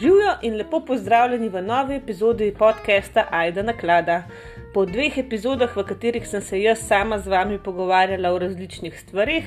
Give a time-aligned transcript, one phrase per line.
[0.00, 4.22] Živijo in lepo pozdravljeni v novi epizodi podcasta Aida Naklada.
[4.74, 9.44] Po dveh epizodah, v katerih sem se jaz sama z vami pogovarjala o različnih stvarih,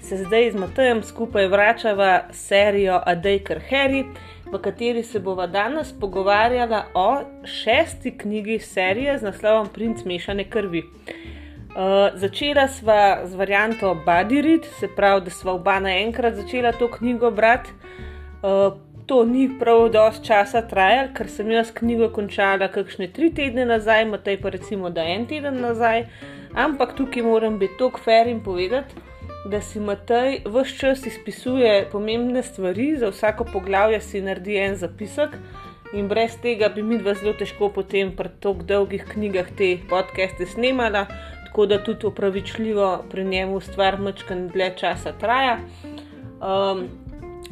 [0.00, 4.04] se zdaj z Matejem skupaj vračava serijo Adejker Harry,
[4.52, 10.82] v kateri se bova danes pogovarjala o šesti knjigi serije z naslovom Princ mešane krvi.
[10.82, 17.30] Uh, začela sva z varianto Badirit, se pravi, da sva oba naenkrat začela to knjigo
[17.30, 17.70] brati.
[18.42, 23.64] Uh, to ni prav dosti časa trajalo, ker sem jaz knjigo končala kakšne tri tedne
[23.66, 26.04] nazaj, Matej pa recimo da en teden nazaj.
[26.54, 29.02] Ampak tukaj moram biti tok fair in povedati,
[29.50, 35.34] da si Matej vse čas izpisuje pomembne stvari, za vsako poglavje si naredi en zapisek.
[35.90, 40.46] In brez tega bi mi dva zelo težko potem pri tako dolgih knjigah te podcaste
[40.46, 41.08] snemala,
[41.48, 45.58] tako da tudi upravičljivo pri njemu stvar mačkan dlje časa traja.
[46.38, 46.86] Um,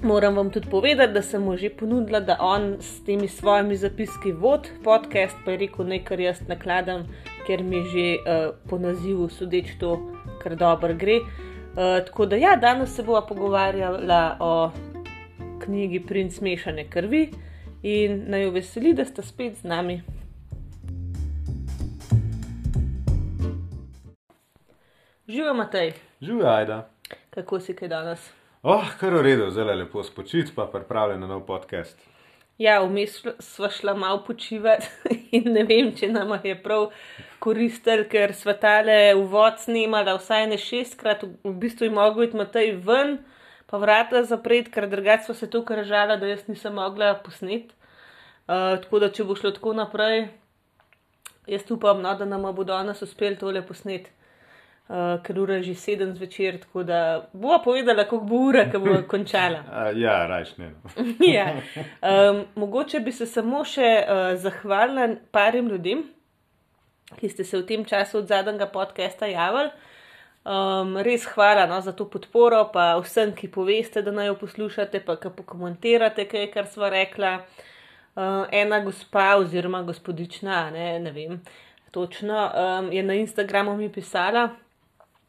[0.03, 4.33] Moram vam tudi povedati, da sem mu že ponudila, da on s temi svojimi zapiski
[4.33, 7.03] vod podcast, pa je rekel, naj kar jaz nakladam,
[7.47, 9.99] ker mi že uh, po nazivu sodeč to
[10.43, 11.19] kar dobro gre.
[11.19, 14.71] Uh, tako da ja, danes se bova pogovarjala o
[15.65, 17.33] knjigi Princ mešane krvi
[17.83, 20.03] in naj jo veseli, da ste spet z nami.
[25.29, 25.93] Živijo, Matej.
[26.21, 26.91] Živijo, Aida.
[27.31, 28.38] Kako si kaj danes?
[28.63, 31.95] Oh, kar v redu, zelo lepo spočiti, pa pripravljen na nov podcast.
[32.59, 34.89] Ja, vmes smo šla malo počivati
[35.39, 36.89] in ne vem, če nam je prav
[37.39, 42.75] koristil, ker smo tale uvod snimali vsaj ne šestkrat, v bistvu je mogel iti Matej
[42.83, 43.21] ven,
[43.71, 47.71] pa vrata zapret, ker drugače smo se tu kržala, da jaz nisem mogla posneti.
[48.49, 50.33] Uh, tako da, če bo šlo tako naprej,
[51.47, 54.18] jaz upam, no, da nam bo danes uspel tole posneti
[54.89, 58.79] uh, ker ura je že sedem zvečer, tako da bo povedala, koliko bo ura, ki
[58.79, 59.63] bo končala.
[59.69, 60.71] Uh, ja, rajšne.
[60.71, 61.05] No.
[61.39, 61.53] ja.
[62.03, 66.05] um, mogoče bi se samo še uh, zahvalila parim ljudem,
[67.19, 69.71] ki ste se v tem času od zadnjega podcasta javili.
[70.49, 75.03] Um, res hvala no, za to podporo, pa vsem, ki poveste, da naj jo poslušate,
[75.05, 77.41] pa ki pokomentirate, kaj kar smo rekla.
[78.19, 81.37] Uh, ena gospa, oziroma gospodična, ne, ne vem
[81.91, 84.49] točno, um, je na Instagramu mi pisala,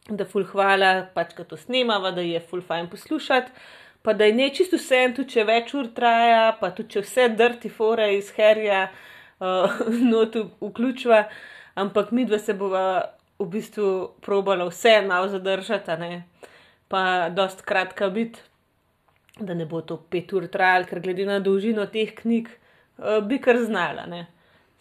[0.10, 3.52] da ful hvala, pač, da to snemava, da je ful fajn poslušati.
[4.02, 7.28] Pa da je ne čisto vse, tudi če več ur traja, pa tudi če vse
[7.36, 8.88] drti fore iz herja,
[9.44, 11.24] uh, notu vključva,
[11.80, 12.84] ampak mi dva se bova
[13.40, 13.90] v bistvu
[14.24, 16.24] probala vse malo zadržati, ne?
[16.90, 18.40] pa dost kratka biti,
[19.40, 23.40] da ne bo to pet ur trajalo, ker glede na dolžino teh knjig uh, bi
[23.40, 24.26] kar znala, ne?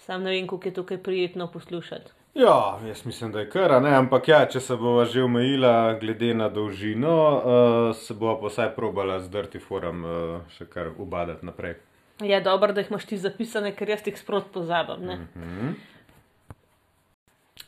[0.07, 2.18] sam ne vem, kako je tukaj prijetno poslušati.
[2.35, 3.95] Ja, jaz mislim, da je kar, ne?
[3.97, 8.69] ampak ja, če se bova že omejila glede na dolžino, uh, se bova pa vsaj
[8.77, 10.13] probala zdrti forum uh,
[10.55, 11.75] še kar ubadati naprej.
[12.23, 15.09] Ja, dobro, da jih imaš ti zapisane, ker jaz jih sprot pozabim.
[15.09, 15.75] Uh -huh.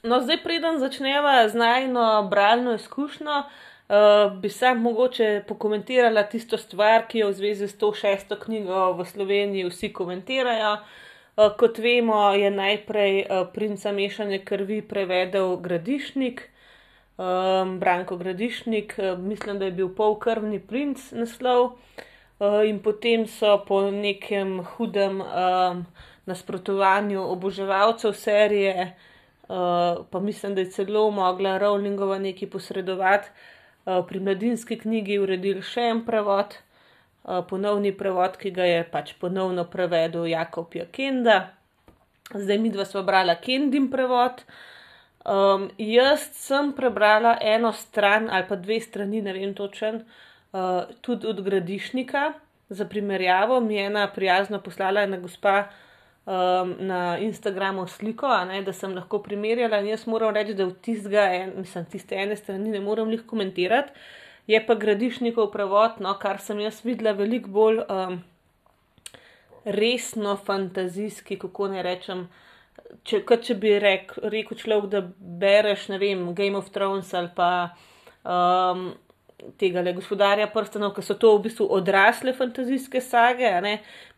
[0.03, 7.07] No, zdaj preden začneva z najno bralno izkušnjo, uh, bi sam mogoče pokomentirala tisto stvar,
[7.09, 10.73] ki jo v zvezi s to šesto knjigo v Sloveniji vsi komentirajo.
[10.73, 10.81] Uh,
[11.59, 16.43] kot vemo, je najprej uh, princa mešane krvi prevedel Gradišnik,
[17.17, 21.77] um, Branko Gradišnik, mislim, da je bil polkrvni princ naslov.
[22.41, 25.19] In potem so po nekem hudem
[26.25, 28.95] nasprotovanju oboževalcev serije,
[30.11, 33.29] pa mislim, da je celo mogla Rowlingova nekaj posredovati,
[34.09, 36.57] pri mladinski knjigi uredili še en prevod.
[37.29, 41.51] Eh, ponovni prevod, ki ga je pač ponovno prevedel Jakob Jakenda.
[42.33, 44.41] Zdaj mi dva sva brala Kendin prevod.
[45.21, 49.99] Um, jaz sem prebrala eno stran ali pa dve strani, ne vem točen,
[50.57, 52.23] uh, tudi od gradišnika.
[52.73, 55.67] Za primerjavo mi je ena prijazna poslala ena gospa
[56.25, 59.83] um, na Instagramu sliko, ne, da sem lahko primerjala.
[59.83, 63.27] In jaz moram reči, da v tistega, en, mislim, tiste ene strani ne morem jih
[63.27, 63.93] komentirati.
[64.47, 68.21] Je pa gradišnikov prevod, no, kar sem jaz videla, veliko bolj um,
[69.65, 72.25] resno, fantazijski, kako ne rečem.
[73.07, 77.51] Če, če bi rek, rekel človek, da bereš, ne vem, Game of Thrones ali pa
[78.25, 78.89] um,
[79.61, 83.53] tega le gospodarja prstanov, ki so to v bistvu odrasle fantazijske sage,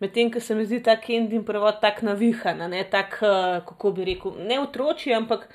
[0.01, 4.41] medtem ko se mi zdi ta Kendin prevod tako navihan, tak, uh, kako bi rekel,
[4.41, 5.51] ne otroči, ampak.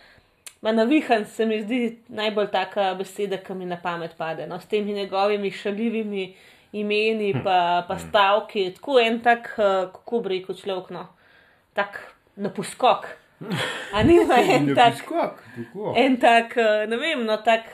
[0.62, 4.48] Ma navihan se mi zdi najbolj taka beseda, ki mi na pamet pade.
[4.48, 6.36] No, s temi njegovimi šalivimi
[6.72, 8.08] imeni, pa, pa hm.
[8.10, 11.08] stavki, tako en tak, uh, kako bi rekel človek, no,
[11.74, 12.02] tak
[12.36, 13.08] na poskok.
[13.94, 15.12] A ni en tak,
[15.96, 16.56] en tak,
[16.90, 17.70] ne vem, no, tak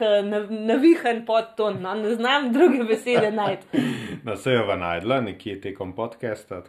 [0.49, 3.83] navihan podton, no, ne znam druge besede najti.
[4.23, 6.63] Na sejo vam najdla, nekje tekom podcasta.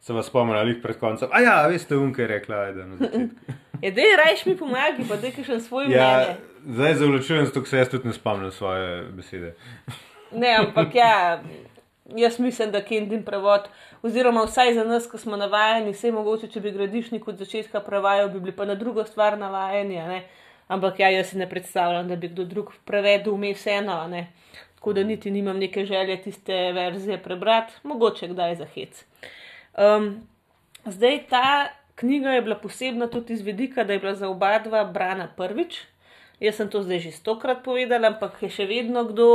[0.00, 1.28] Se vas spomnili pred koncem.
[1.32, 3.52] A ja, veste, unke je rekla, da na začetku.
[3.82, 6.36] Je, dej, rajš mi pomagi, pa da še svoj Ja, mnenje.
[6.74, 9.54] zdaj zavlačujem, zato se jaz tudi ne spomnim svoje besede.
[10.32, 11.42] Ne, ampak ja,
[12.16, 13.68] jaz mislim, da Kendin prevod,
[14.02, 18.28] oziroma vsaj za nas, ko smo navajeni, vse mogoče, če bi gradišnik od začetka prevajal,
[18.28, 20.20] bi bili pa na drugo stvar navajeni.
[20.68, 24.26] Ampak ja, jaz si ne predstavljam, da bi kdo drug prevedel vmes eno, a ne.
[24.74, 29.04] tako da niti nimam neke želje tiste verzije prebrati, mogoče kdaj za hec.
[29.78, 30.26] Um,
[30.84, 34.84] zdaj ta knjiga je bila posebna tudi iz vidika, da je bila za oba dva
[34.84, 35.78] brana prvič.
[36.40, 39.26] Jaz sem to zdaj že stokrat povedala, ampak je še vedno kdo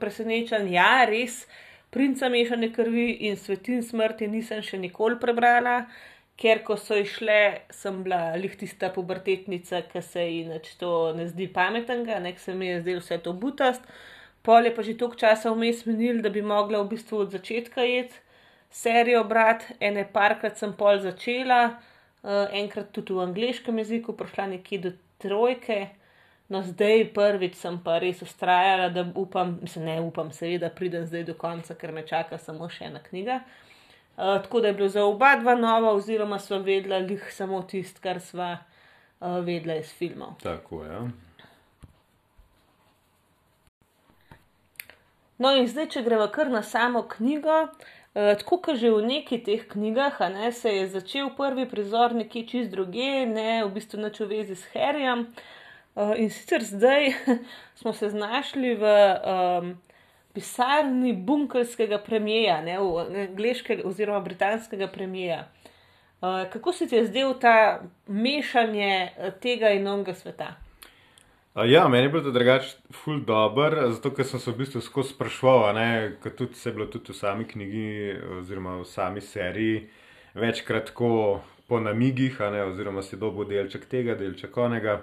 [0.00, 0.66] presenečen.
[0.70, 1.44] Ja, res,
[1.90, 5.86] princa mešane krvi in svetin smrti nisem še nikoli prebrala,
[6.38, 11.26] ker ko so išle, sem bila lih tista pubertetnica, ki se ji nič to ne
[11.30, 13.82] zdi pametnega, nek se mi je zdel vse to butast.
[14.42, 17.86] Pol je pa že toliko časa vmes minil, da bi mogla v bistvu od začetka
[17.86, 18.21] jeti
[18.72, 21.62] serijo brati, ene parkrat sem pol začela,
[22.22, 24.92] uh, enkrat tudi v angliškem jeziku, prišla nekje do
[25.22, 25.86] trojke.
[26.52, 31.24] No, zdaj prvič sem pa res ustrajala, da upam, mislim, ne upam, seveda pridem zdaj
[31.30, 33.40] do konca, ker me čaka samo še ena knjiga.
[34.12, 38.02] Uh, tako da je bilo za oba dva nova, oziroma sva vedela lih samo tisto,
[38.04, 40.36] kar sva uh, vedela iz filmov.
[40.42, 41.06] Tako, ja.
[45.42, 49.38] No, in zdaj, če gremo kar na samo knjigo, eh, tako kot že v neki
[49.44, 54.02] teh knjigah, a ne, se je začel prvi prizor nekje čist druge, ne v bistvu
[54.04, 55.32] nič v zvezi s Harryjem.
[55.96, 57.12] Eh, in sicer zdaj
[57.80, 59.80] smo se znašli v um,
[60.32, 65.48] pisarni bunkerskega premijeja, ne v angliškega oziroma britanskega premijeja.
[66.22, 70.54] Uh, kako se ti je zdel ta mešanje eh, tega in onega sveta?
[71.54, 75.12] Ja, meni je bilo to drugače ful dobr, zato ker sem se v bistvu skozi
[75.74, 79.88] ne, kot tudi se je bilo tudi v sami knjigi oziroma v sami seriji
[80.34, 85.02] večkrat tako po namigih, ne, oziroma si dobil delček tega, delček onega.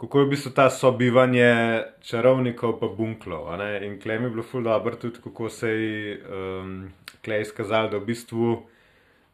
[0.00, 4.62] Kako je v bistvu ta sobivanje čarovnikov pa bunklov, in klej mi je bilo ful
[4.62, 6.88] dobr tudi, kako se je um,
[7.24, 8.62] klej izkazalo, da v bistvu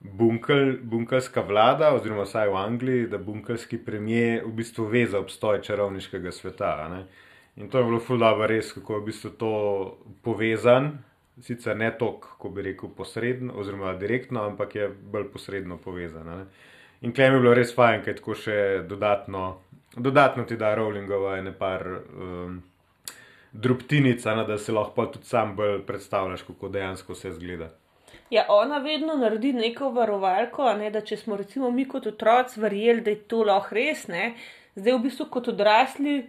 [0.04, 5.62] bunkel, bunkelska vlada, oziroma vsaj v Angliji, da bunkelski premijer v bistvu ve za obstoj
[5.62, 6.88] čarovniškega sveta.
[6.88, 7.06] ne.
[7.56, 9.52] In to je bilo ful dobro res, kako je v bistvu to
[10.22, 10.98] povezan,
[11.40, 16.26] sicer ne toliko, ko bi rekel, posredno oziroma direktno, ampak je bolj posredno povezan.
[16.26, 16.46] ne.
[17.00, 19.60] In klej mi je bilo res fajn, ker tako še dodatno,
[19.96, 22.62] dodatno ti da Rowlingova ene par um,
[23.52, 27.70] drobtinic, a ne, da si lahko tudi sam bolj predstavljaš, kako dejansko vse zgleda.
[28.30, 33.04] Ja, ona vedno naredi neko varovalko, ne, da če smo recimo mi kot otroci verjeli,
[33.04, 34.32] da je to lahko res, ne,
[34.74, 36.22] zdaj v bistvu kot odrasli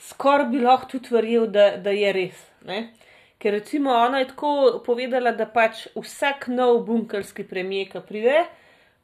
[0.00, 2.44] skoraj bi lahko tudi verjel, da, da je res.
[2.66, 2.80] Ne.
[3.40, 8.42] Ker recimo ona je tako povedala, da pač vsak nov bunkerski premijer, ki pride,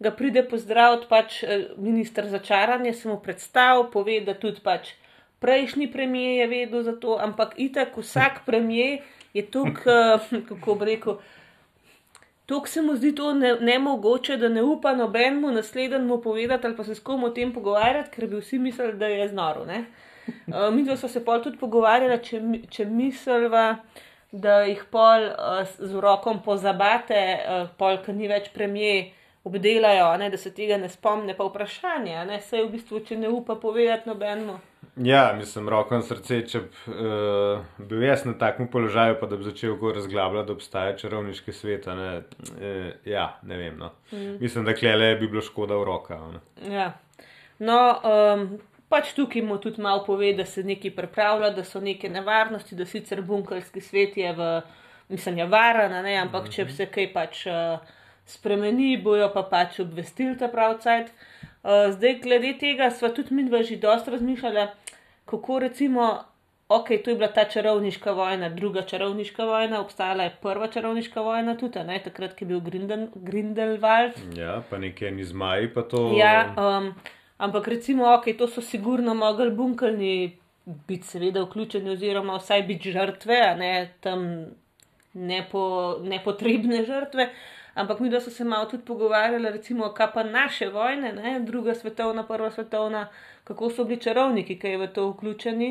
[0.00, 4.92] ga pride pozdraviti pač eh, minister za čaranje, se mu predstav, pove, da tudi pač
[5.40, 9.00] prejšnji premijer je vedel za to, ampak itak vsak premijer
[9.36, 11.18] je tukaj, kako bi rekel,
[12.46, 16.84] Tuk se mu zdi to ne, nemogoče, da ne upa nobenemu naslednjemu povedati ali pa
[16.84, 19.66] se s kom o tem pogovarjati, ker bi vsi mislili, da je znoro.
[19.66, 22.40] Uh, mi smo se pol tudi pogovarjali, če,
[22.70, 23.76] če misliva,
[24.32, 29.10] da jih pol uh, z rokom pozabate, uh, pol, ki ni več premije,
[29.46, 33.30] obdelajo, ne, da se tega ne spomne, pa vprašanje, ne, saj v bistvu, če ne
[33.30, 34.58] upa povedati nobenemu.
[35.04, 39.36] Ja, mislim, roko na srce, če bi uh, bil jaz na takem položaju, pa da
[39.36, 41.86] bi začel go razglabljati, da obstaja čarovniški svet.
[41.98, 42.06] Ne,
[42.56, 43.76] uh, ja, ne vem.
[43.78, 43.90] No.
[44.12, 44.38] Mm.
[44.40, 46.18] Mislim, da klele bi bilo škoda v roka.
[46.32, 46.72] Ne.
[46.72, 46.86] Ja.
[47.58, 47.76] No,
[48.08, 48.48] um,
[48.88, 52.88] pač tukaj mu tudi malo pove, da se nekaj pripravlja, da so neke nevarnosti, da
[52.88, 54.48] sicer bunkerski svet je v,
[55.12, 57.94] mislim, je varen, ne, ampak če se kaj pač uh,
[58.26, 61.10] spremeni, bojo pa pač obvestili ta pravcajt.
[61.66, 64.70] Uh, zdaj, glede tega, sva tudi mi dva že dosta razmišljala,
[65.26, 66.16] kako recimo.
[66.68, 71.54] Ok, to je bila ta čarovniška vojna, druga čarovniška vojna, obstajala je prva čarovniška vojna
[71.56, 76.10] tudi, ne, takrat, ki je bil Grinden, Grindelwald, Ja, pa nekaj ni zmaji, pa to.
[76.18, 76.90] Ja, um,
[77.38, 83.40] ampak recimo, ok, to so sigurno mogli bunkerni biti seveda vključeni, oziroma vsaj biti žrtve,
[83.46, 84.26] a ne tam
[85.14, 85.62] nepo,
[86.02, 87.30] nepotrebne žrtve.
[87.76, 91.40] Ampak mi, da so se malo tudi pogovarjali, recimo, kaj pa naše vojne, ne?
[91.40, 93.08] druga svetovna, prva svetovna,
[93.44, 95.68] kako so bili čarovniki, ki je v to vključeni.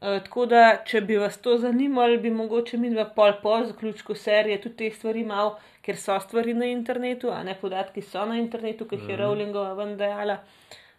[0.00, 4.14] E, tako da, če bi vas to zanimalo, bi mogoče mi dva pol po zaključku
[4.14, 8.38] serije tudi te stvari malo, ker so stvari na internetu, a ne podatki so na
[8.38, 10.38] internetu, ki jih je Rowlingova ven dejala,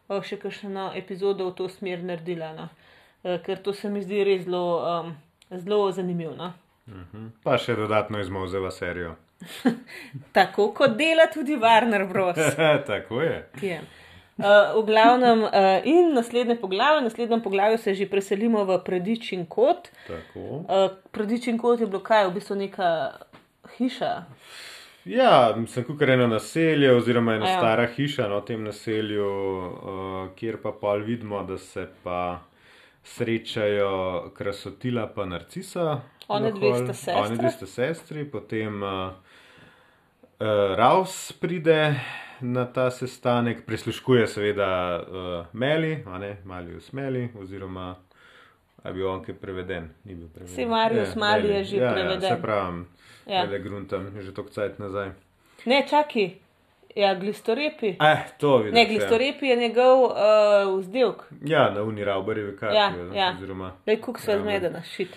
[0.10, 2.52] o, še kakšno epizodo v to smer naredila.
[2.60, 2.68] No.
[3.24, 5.16] E, ker to se mi zdi res zelo, um,
[5.64, 6.36] zelo zanimivo.
[6.36, 6.52] No.
[7.44, 9.16] Pa še dodatno izmovzeva serijo.
[10.38, 12.38] Tako kot dela tudi Warner Bros.
[12.92, 13.50] Tako je.
[13.62, 13.82] je.
[14.38, 19.46] Uh, v glavnem, uh, in naslednje poglavje, v naslednjem poglavju se že preselimo v Predičin
[19.46, 19.88] kot.
[20.36, 22.90] Uh, Predičin kot je bilo kaj, v bistvu neka
[23.78, 24.26] hiša.
[25.06, 27.58] Ja, sem kukar eno naselje, oziroma ena ja.
[27.58, 32.42] stara hiša na tem naselju, uh, kjer pa pol vidimo, da se pa
[33.06, 36.02] srečajo krasotila pa narcisa.
[36.28, 37.22] One dve sta sestre.
[37.22, 38.90] One dve sta sestri, potem uh,
[40.40, 41.96] uh, Raus pride
[42.42, 47.96] na ta sestanek, prisluškuje seveda uh, Meli, a ne, Malius Meli, oziroma
[48.86, 50.56] je bil on kaj preveden, ni bil preveden.
[50.56, 52.24] Saj Marius Ja, Mali je že ja, preveden.
[52.30, 52.88] Ja, se pravim,
[53.26, 53.46] Ja.
[53.46, 53.58] ja.
[53.58, 55.12] gruntam, že tok cajt nazaj.
[55.66, 56.36] Ne, čaki,
[56.96, 57.96] ja, glistorepi.
[58.02, 58.74] Eh, to vidiš.
[58.74, 60.14] Ne, glistorepi je njegov uh,
[60.80, 61.24] vzdelk.
[61.46, 62.76] Ja, na Uni Rauberjevi karti.
[62.76, 63.34] Ja, ne, ja.
[63.38, 65.10] Oziroma, Lej, kuk Ja, zmedena, šit.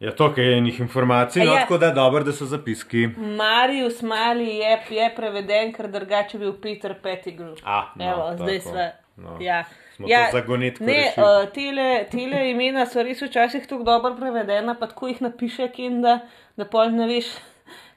[0.00, 1.60] ja, to, kaj je enih informacij, no, ja.
[1.60, 3.06] tako da je dobro, da so zapiski.
[3.16, 7.56] Marius Mali je, je preveden, ker drugače je bil Peter Pettigrew.
[7.64, 8.70] A, no, Evo, zdaj tako.
[8.70, 8.90] sva.
[9.16, 9.36] No.
[9.40, 9.64] Ja.
[9.96, 11.24] Smo ja, zagonetko Ne, rešili.
[11.26, 16.00] uh, tele, tele imena so res včasih tako dobro prevedena, pa tako jih napiše, kin,
[16.02, 16.20] da,
[16.56, 17.26] da pol ne veš,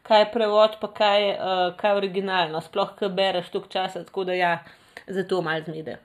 [0.04, 2.62] kaj je prevod, pa kaj, uh, kaj je originalno.
[2.62, 4.54] Sploh, ko bereš toliko časa, tako da ja,
[5.08, 5.98] zato malo zmede.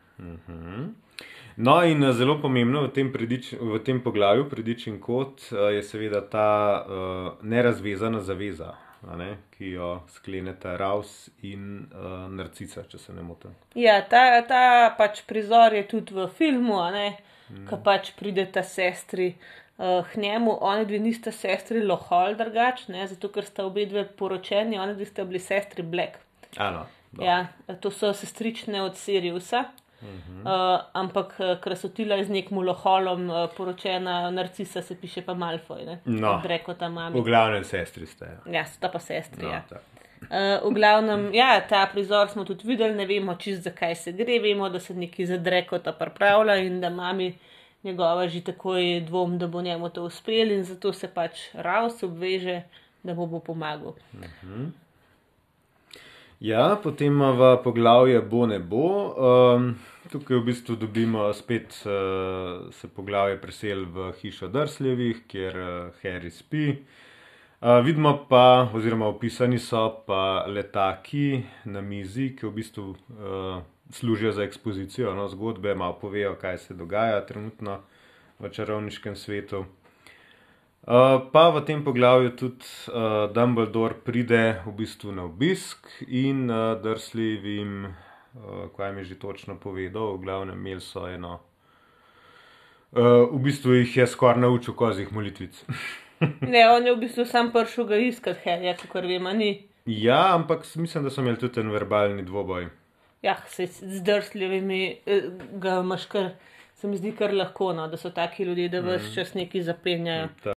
[1.57, 5.83] No, in eh, zelo pomembno v tem, predič, v tem poglavju, predičen kot, eh, je
[5.83, 8.77] seveda ta uh, nerazvezana zaveza,
[9.19, 13.57] ne, ki jo skleneta Raus in uh, Narcisa, če se ne motim.
[13.75, 17.67] Ja, ta, ta pač prizor je tudi v filmu, mm.
[17.67, 20.59] ko pač prideta sestri uh, k njemu.
[20.61, 25.07] Oni dve nista sestri Lohol, drugač, ne, zato ker sta obe dve poročeni, oni dve
[25.07, 26.19] sta bili sestri Black.
[26.57, 27.27] Ano, dobro.
[27.27, 29.65] Ja, to so sestrične od Siriusa.
[30.01, 30.77] Uh -huh.
[30.77, 35.85] uh, ampak eh, krasotila je z nekim loholom uh, poročena, narcisa se piše pa Malfoy,
[35.87, 36.01] ne?
[36.05, 36.43] No.
[36.45, 37.21] Reko ta mami.
[37.21, 38.25] V glavnem sestri ste.
[38.25, 38.53] ja.
[38.53, 39.43] Ja, sta pa sestri.
[39.43, 39.63] No, ja.
[39.69, 39.83] tako.
[40.23, 44.41] Uh, v glavnem, ja, ta prizor smo tudi videli, ne vemo čist zakaj se gre,
[44.43, 47.39] vemo, da se neki zadrekota pripravlja in da mami
[47.85, 52.63] njegova že takoj dvom, da bo njemu to uspelo in zato se pač Raus obveže,
[53.03, 53.95] da mu bo pomagal.
[56.41, 59.15] Ja, potem imamo poglavje Bo ne bo.
[59.19, 59.75] Um,
[60.13, 66.31] tukaj v bistvu dobimo spet uh, se poglavje presel v hišo Drsljevih, kjer uh, Harry
[66.31, 66.77] spi.
[67.61, 73.59] Uh, vidimo pa, oziroma opisani so pa letaki na mizi, ki v bistvu uh,
[73.91, 77.81] služijo za ekspozicijo, no, zgodbe, malo povejo, kaj se dogaja trenutno
[78.39, 79.65] v čarovniškem svetu.
[80.89, 86.81] Uh, pa v tem poglavju tudi uh, Dumbledore pride v bistvu na obisk in uh,
[86.81, 91.41] Drsljivim, uh, kaj mi je že točno povedal, v glavnem imeli so eno.
[92.93, 95.65] Uh, v bistvu jih je skoraj naučil kozih molitvic.
[96.41, 99.69] Ne, on je v bistvu sam prišel ga iskati, Harry, kot vemo, ni.
[99.87, 102.67] ja, ampak mislim, da so imeli tudi en verbalni dvoboj.
[103.23, 105.23] Ja, se z drsljivimi eh,
[105.53, 106.31] ga imaš kar,
[106.75, 110.29] se mi zdi kar lahko, no, da so taki ljudje, da vse čas neki zapenjajo.
[110.45, 110.55] Ta-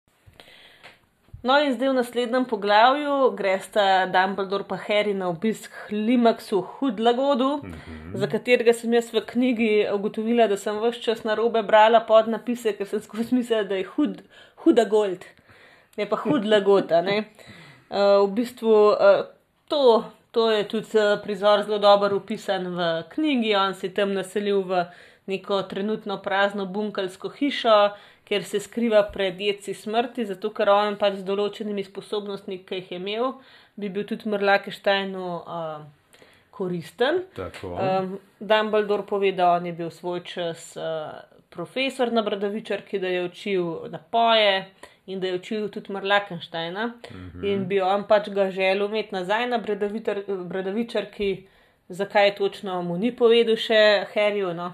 [1.44, 7.72] No, in zdaj v naslednjem poglavju gresta Dumbledore pa Harry na obisk Limaksu Hudlagodu, mm
[7.72, 8.18] -hmm.
[8.18, 12.74] za katerega sem jaz v knjigi ugotovila, da sem vse čas na robe brala podnapise,
[12.74, 14.22] ker sem skozi mislila, da je hud,
[14.56, 15.26] huda gold,
[15.98, 16.92] ne pa Hudlagod.
[16.92, 17.24] a ne.
[17.90, 19.26] Uh, v bistvu uh,
[19.68, 23.56] to, to je tudi uh, prizor zelo dobro opisan v knjigi.
[23.56, 24.86] On se je tam naselil v
[25.28, 27.78] neko trenutno prazno bunkalsko hišo,
[28.26, 32.92] kjer se skriva pred jedci smrti, zato ker on pač z določenimi sposobnostmi, ki jih
[32.92, 33.32] je imel,
[33.78, 35.82] bi bil tudi Mrlakeštajnu uh,
[36.54, 37.24] koristen.
[37.38, 37.74] Tako.
[37.74, 41.14] Um, Dumbledore pove, da on je bil svoj čas uh,
[41.50, 44.66] profesor na Bradavičarki, da je učil napoje
[45.10, 46.86] in da je učil tudi Marlakensteina.
[46.88, 47.54] Mm -hmm.
[47.54, 49.62] In bi on pač ga želel imeti nazaj na
[50.46, 51.48] Bradavičarki,
[51.90, 54.54] zakaj točno mu ni povedal še Harryju.
[54.54, 54.74] No.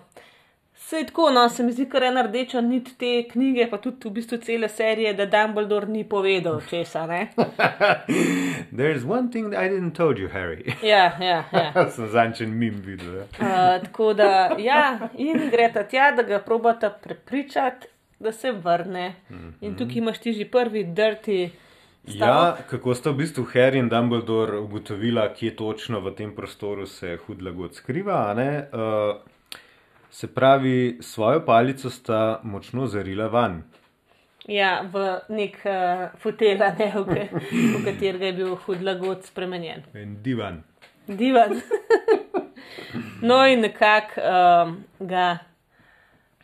[0.78, 4.12] Sej tako, no, se mi zdi, kar ena rdeča nit te knjige, pa tudi v
[4.18, 7.08] bistvu cele serije, da Dumbledore ni povedal česa.
[8.78, 10.76] There's one thing I didn't told you, Harry.
[10.84, 11.90] Ja, ja, ja.
[11.96, 13.16] Sem zančen mim videl.
[13.16, 13.24] Ja.
[13.40, 17.88] Uh, tako da, ja, in greta tja, da ga probata prepričati,
[18.20, 19.16] da se vrne.
[19.62, 21.52] In tukaj imaš ti že prvi drti.
[22.08, 27.18] Ja, kako sta v bistvu Harry in Dumbledore ugotovila, kje točno v tem prostoru se
[27.26, 28.30] hudlagod skriva?
[28.30, 28.68] a ne?
[28.74, 29.22] Uh,
[30.10, 33.64] se pravi, svojo palico sta močno zarila van.
[34.48, 39.82] Ja, v nek uh, fotelj, ne, v, v katerega je bil hudlagod spremenjen.
[39.94, 40.62] En divan.
[41.08, 41.58] Divan.
[43.28, 45.40] no, in nekako um, ga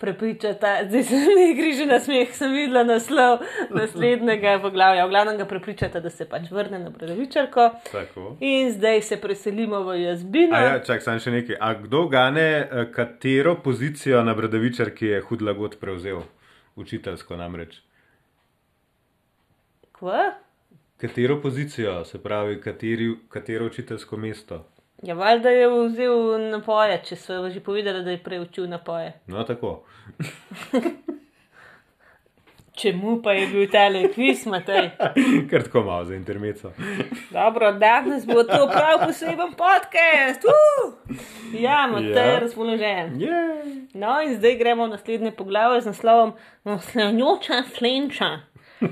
[0.01, 5.05] prepričata, zdaj se mi griže na smeh, sem videla naslov naslednjega poglavja.
[5.05, 7.69] V glavnem ga prepričata, da se pač vrne na Bradavičarko.
[7.91, 8.35] Tako.
[8.39, 10.57] In zdaj se preselimo v jazbino.
[10.57, 11.59] A ja, čak, sam še nekaj.
[11.61, 16.25] A kdo gane, eh, katero pozicijo na Bradavičarki je hudlagot prevzel?
[16.75, 17.81] Učiteljsko namreč.
[19.91, 20.31] Kva?
[20.97, 24.63] Katero pozicijo, se pravi, kateri, katero učiteljsko mesto?
[25.01, 26.17] Ja, valjda je vzel
[26.51, 29.13] napoje, če so že povedali, da je preučil napoje.
[29.27, 29.83] No, tako.
[32.73, 34.89] Čemu pa je bil tale kviz, Matej?
[35.49, 36.71] Ker tako malo za intermeco.
[37.35, 40.45] Dobro, danes bo to prav poseben podcast.
[40.45, 40.93] Uh!
[41.53, 42.39] Ja, Matej je Ja.
[42.39, 43.17] razpoložen.
[43.19, 43.87] Yeah.
[43.93, 48.31] No, in zdaj gremo v naslednje poglavje z naslovom Naslednjoča slenča.
[48.81, 48.87] Uh,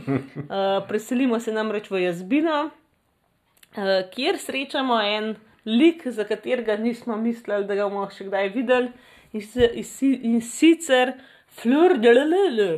[0.87, 5.35] preselimo se namreč v jazbino, uh, kjer srečamo en
[5.69, 8.89] lik, za katerega nismo mislili, da ga bomo še kdaj videli,
[9.33, 11.13] in, si, in, si, in sicer
[11.59, 12.69] Fleur de Lele.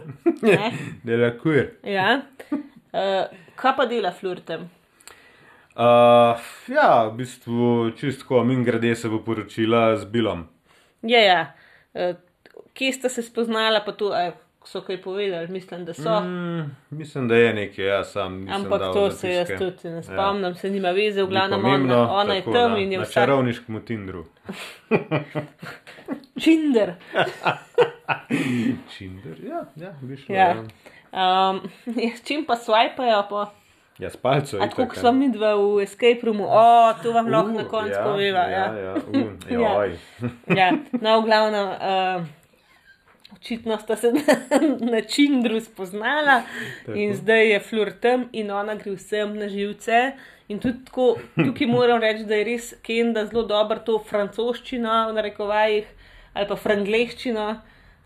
[1.07, 1.65] Delakuje.
[1.87, 2.21] Ja.
[2.51, 4.67] Uh, kaj pa dela Fleur tam?
[5.71, 10.43] Uh, ja, v bistvu čistko min grede se bo poročila z Bilom.
[11.07, 11.41] Ja, ja.
[11.93, 12.15] Uh,
[12.75, 14.31] kje sta se spoznala, pa tu a
[14.63, 16.19] so kaj povedali, mislim, da so.
[16.19, 18.45] Mm, mislim, da je nekaj, ja, sam.
[18.49, 22.33] Ampak to se jaz tudi ne spomnim, se nima veze, v glavnem pomembno, ona, ona
[22.33, 24.25] je tako tam na- in je vsak čarovniškem Tindru.
[26.37, 26.93] činder.
[28.89, 30.35] Činder, ja, ja, bi šlo.
[30.35, 30.47] Ja.
[30.47, 30.55] Ja,
[31.11, 31.59] Um,
[32.15, 33.51] s čim pa swajpajo, pa
[33.99, 34.59] ja s palcem.
[34.61, 36.61] tako kot smo mi dva v escape roomu, o,
[37.03, 38.39] to vam lahko na koncu ja, poveva.
[38.39, 39.91] Ja, Ja, ja, uh, Ja.
[40.55, 40.71] ja.
[40.93, 42.23] No, v glavnem, uh,
[43.41, 44.21] očitno sta se na,
[44.91, 46.41] na čindru spoznala
[46.95, 50.11] in zdaj je flur tam in ona gre vsem na živce.
[50.47, 55.15] In tudi tako, tukaj moram reči, da je res Kenda zelo dobro to francoščino v
[55.15, 55.87] narekovajih
[56.33, 57.47] ali pa frangleščino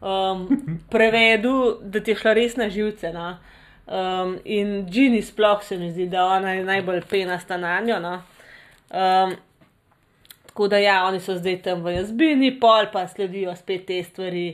[0.01, 0.45] um,
[0.93, 3.11] prevedel, da ti je šla res na živce.
[3.13, 3.35] No.
[3.85, 7.99] Um, in Gini sploh se mi zdi, da ona je najbolj penasta na njo.
[7.99, 8.15] No.
[8.89, 9.35] Um,
[10.55, 14.45] tako da ja, oni so zdaj tam v jazbini, pol pa sledijo spet te stvari,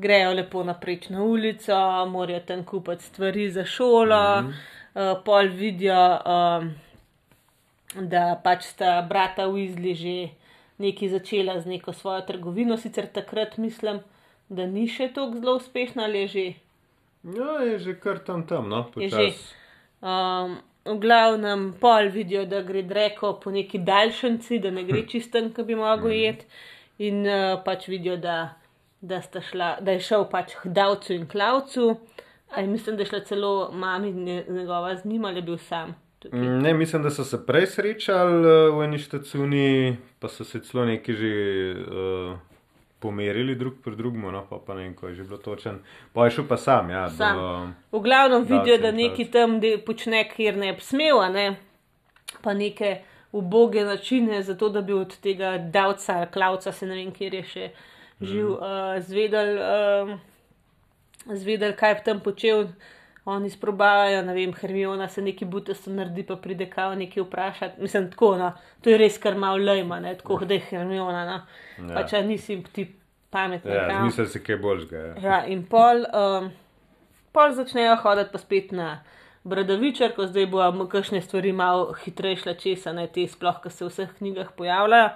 [0.00, 1.76] grejo lepo naprej na ulico,
[2.08, 5.12] morajo tam kupiti stvari za šolo, mm -hmm.
[5.12, 6.18] uh, pol vidijo.
[6.24, 6.72] Um,
[7.94, 10.30] da pač sta brata Weasley že
[10.78, 14.00] nekaj začela z neko svojo trgovino, sicer takrat mislim,
[14.48, 16.46] da ni še tako zelo uspešna, ali je že.
[17.36, 19.16] Ja, je že kar tam tam, no, Je že.
[19.16, 19.54] počas.
[20.00, 20.58] Um,
[20.90, 25.62] v glavnem pol vidijo, da gre dreko po neki daljšanci, da ne gre čisten, ki
[25.62, 26.46] bi mogel jeti,
[27.00, 28.54] in uh, pač vidijo, da,
[29.00, 31.96] da, šla, da je šel pač k Davcu in Klavcu.
[32.50, 35.92] Aj, mislim, da je šla celo mami nje- njegova z njim ali je bil sam.
[36.18, 36.40] tukaj.
[36.40, 39.68] Mm, Ne, mislim, da so se prej srečali eh, v eni štacuni,
[40.18, 41.30] pa so se celo neki že
[41.72, 42.36] uh,
[43.00, 45.80] pomerili drug pri drugemu, no, pa, pa ne vem, ko je že bilo točen.
[46.12, 47.08] Pa je šel pa sam, ja.
[47.10, 47.36] Sam.
[47.36, 51.56] Do, V glavnem vidijo, da neki tam de- počne, kjer ne bi smel, a ne?
[52.42, 53.00] pa neke
[53.32, 57.70] uboge načine, zato da bi od tega davca, klavca, se ne vem, kjer je še
[58.20, 58.54] živ, mm.
[58.54, 62.68] uh, zvedel, uh, zvedel, kaj bi tam počel.
[63.30, 67.82] Oni sprobavajo, ne vem, Hermiona se neki butasto naredi, pa pride kao nekaj vprašati.
[67.82, 71.36] Mislim, tako, no, to je res kar malo lejma, ne, tako da je Hermiona, no.
[71.78, 71.84] Ja.
[71.84, 71.94] ja.
[71.94, 72.88] pač a nisi ti
[73.30, 73.74] pametna.
[73.74, 74.00] ja, kao.
[74.00, 74.98] zmisel si kaj boljšega.
[74.98, 75.14] Ja.
[75.22, 76.50] Ja, in pol, um,
[77.32, 78.88] pol začnejo hoditi pa spet na
[79.44, 83.86] Bradavičar, ko zdaj bo kakšne stvari malo hitreje šle česa, ne te sploh, ki se
[83.86, 85.14] v vseh knjigah pojavljajo.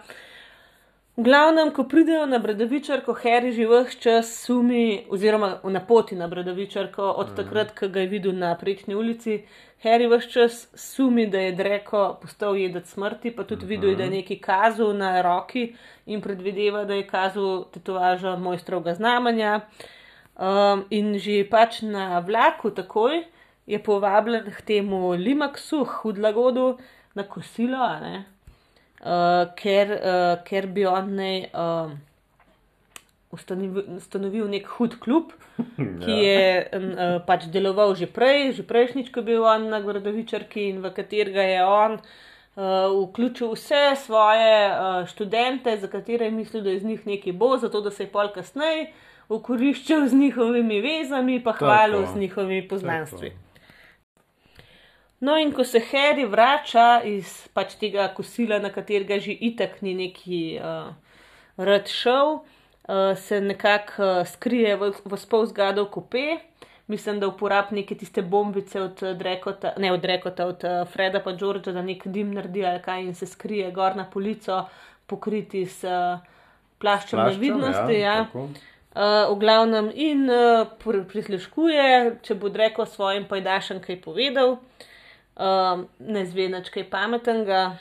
[1.16, 6.16] V glavnem, ko pridejo na Bradavičar, ko Harry že vse čas sumi, oziroma na poti
[6.18, 7.36] na Bradavičarko, od mm.
[7.36, 9.44] takrat, ko ga je videl na prečni ulici,
[9.84, 13.68] Harry vse čas sumi, da je Dreko postal jedec smrti, pa tudi mm -hmm.
[13.68, 19.60] videl, da je neki kazal na roki in predvideva, da je kazal tetovažo mojstrovega znamenja.
[20.36, 23.22] Um, in že pač na vlaku takoj
[23.66, 26.78] je povabljen k temu Limaksu, hudlagodu,
[27.14, 28.33] na kosilo, ne?
[29.04, 31.92] Uh, ker, uh, ker bi on ne uh,
[33.34, 35.32] ustanovil, nek hud klub,
[36.02, 40.70] ki je uh, pač deloval že prej, že prejšnjič, ko je bil on na Gordovičarki
[40.72, 41.98] in v katerega je on.
[42.54, 47.34] Uh, vključil vse svoje uh, študente, za katere je mislil, da je z njih nekaj
[47.34, 48.92] bo, zato da se je pol kasneje
[49.28, 52.12] okoriščal z njihovimi vezami, pa hvalil Tako.
[52.12, 53.32] z njihovimi poznanstvi.
[55.24, 59.94] No, in ko se Harry vrača iz pač tega kosila, na katerega že itak ni
[59.96, 60.90] neki uh,
[61.56, 66.42] rad šel, uh, se nekako uh, skrije v, v spol zgadov kope.
[66.92, 71.22] Mislim, da uporablja neke tiste bombice od eh, Drekota, ne od Drekota, od uh, Freda
[71.24, 74.66] pa Georgea, da nek dim naredi ali kaj in se skrije gor na polico,
[75.08, 76.20] pokriti s uh,
[76.84, 78.00] plaščem, plaščem nevidnosti.
[78.02, 78.18] Ja.
[78.26, 78.50] tako.
[78.94, 80.68] Uh, v glavnem in uh,
[81.08, 84.92] prisluškuje, če bo rekel svojim pajdašem kaj povedal, uh,
[85.98, 87.76] ne zve nič kaj pametnega.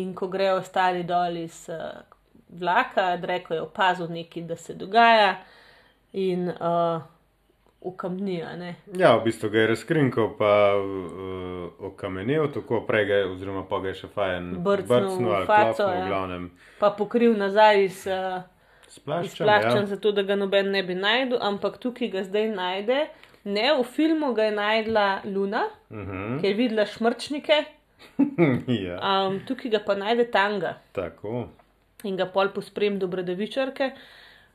[0.00, 2.00] In ko grejo ostali dol iz uh,
[2.48, 5.34] vlaka, reko je opazil nekaj, da se dogaja
[6.12, 7.02] in uh,
[7.80, 8.46] ukamnijo.
[8.98, 13.80] Ja, v bistvu ga je razkrinkal, pa uh, okamenil, tako prej ga je, oziroma pa
[13.80, 16.06] ga je še fajn brcnil ali faco, klopno, v ja.
[16.08, 16.48] glavnem.
[16.80, 18.06] pa pokril nazaj iz.
[18.06, 18.42] Uh,
[18.92, 19.86] Splaščen, ja.
[19.88, 22.98] zato da ga noben ne bi najdel, ampak tukaj ga zdaj najde.
[23.44, 26.40] Ne, v filmu ga je najdla Luna, Mhm.
[26.40, 27.64] ki je videla šmrčnike,
[28.78, 31.48] ja, um, tukaj ga pa najde Tanga tako.
[32.04, 33.92] in ga pol posprem do Bradavičarke.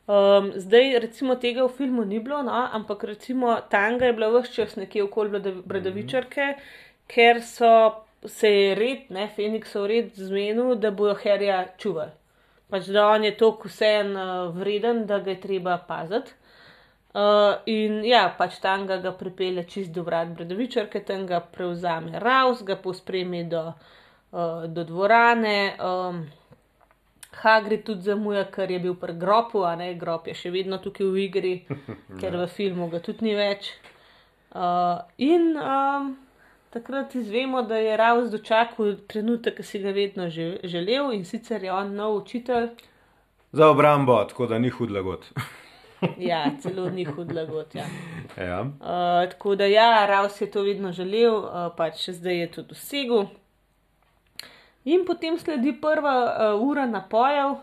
[0.07, 4.53] Um, zdaj, recimo, tega v filmu ni bilo, no, ampak recimo Tanga je bila vse
[4.53, 6.53] čas nekje okoli Brada- Bradavičarke,
[7.07, 7.91] ker so
[8.25, 12.11] se je red, ne, Feniksov red zmenil, da bojo herja čuvali.
[12.69, 14.23] Pač da on je toliko vseen uh,
[14.53, 16.31] vreden, da ga je treba paziti.
[17.15, 22.61] Uh, in ja, pač tam ga pripelje čist do vrat Bredovičarke, tam ga prevzame Raus,
[22.67, 23.71] ga pospremi do,
[24.35, 25.77] uh, do dvorane.
[25.79, 26.27] Um,
[27.37, 31.07] Hagrid tudi zamuja, ker je bil pri grobu, a ne grob je še vedno tukaj
[31.07, 31.55] v igri,
[32.21, 33.71] ker v filmu ga tudi ni več.
[34.51, 36.15] Uh, in um,
[36.73, 41.63] takrat izvemo, da je Raus dočakal trenutek, ki si ga vedno že, želel in sicer
[41.63, 42.73] je on nov učitelj.
[43.57, 45.31] Za obrambo, tako da ni hud lagot.
[46.29, 47.75] Ja, celo ni hud lagot.
[47.75, 47.85] Ja.
[48.37, 48.61] ja.
[48.61, 53.25] Uh, tako da, ja, Raus je to vedno želel, uh, pač zdaj je to dosegel.
[54.85, 57.57] In potem sledi prva uh, ura napojev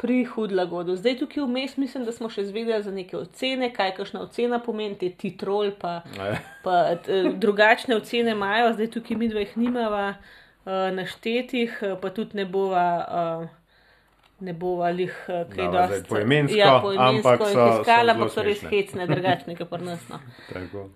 [0.00, 0.96] pri hudlagodu.
[0.96, 4.96] Zdaj tukaj vmes mislim, da smo še zvedeli za neke ocene, kaj kakšna ocena pomeni,
[4.96, 10.88] te titrol, pa, E, pa t, drugačne ocene imajo, zdaj tukaj mi dveh nimava uh,
[10.94, 12.86] naštetih, uh, pa tudi ne bova.
[13.08, 13.59] Uh,
[14.40, 16.08] Ne bova jih kaj Dava dosti.
[16.08, 20.08] poimensko, ja, poimensko ampak so- iskala, ampak so res hecne, drugačne, kot pri nas.
[20.08, 20.20] No.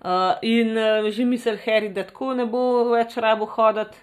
[0.05, 3.97] Uh, in uh, že misel Harry, da tako ne bo več rabo hoditi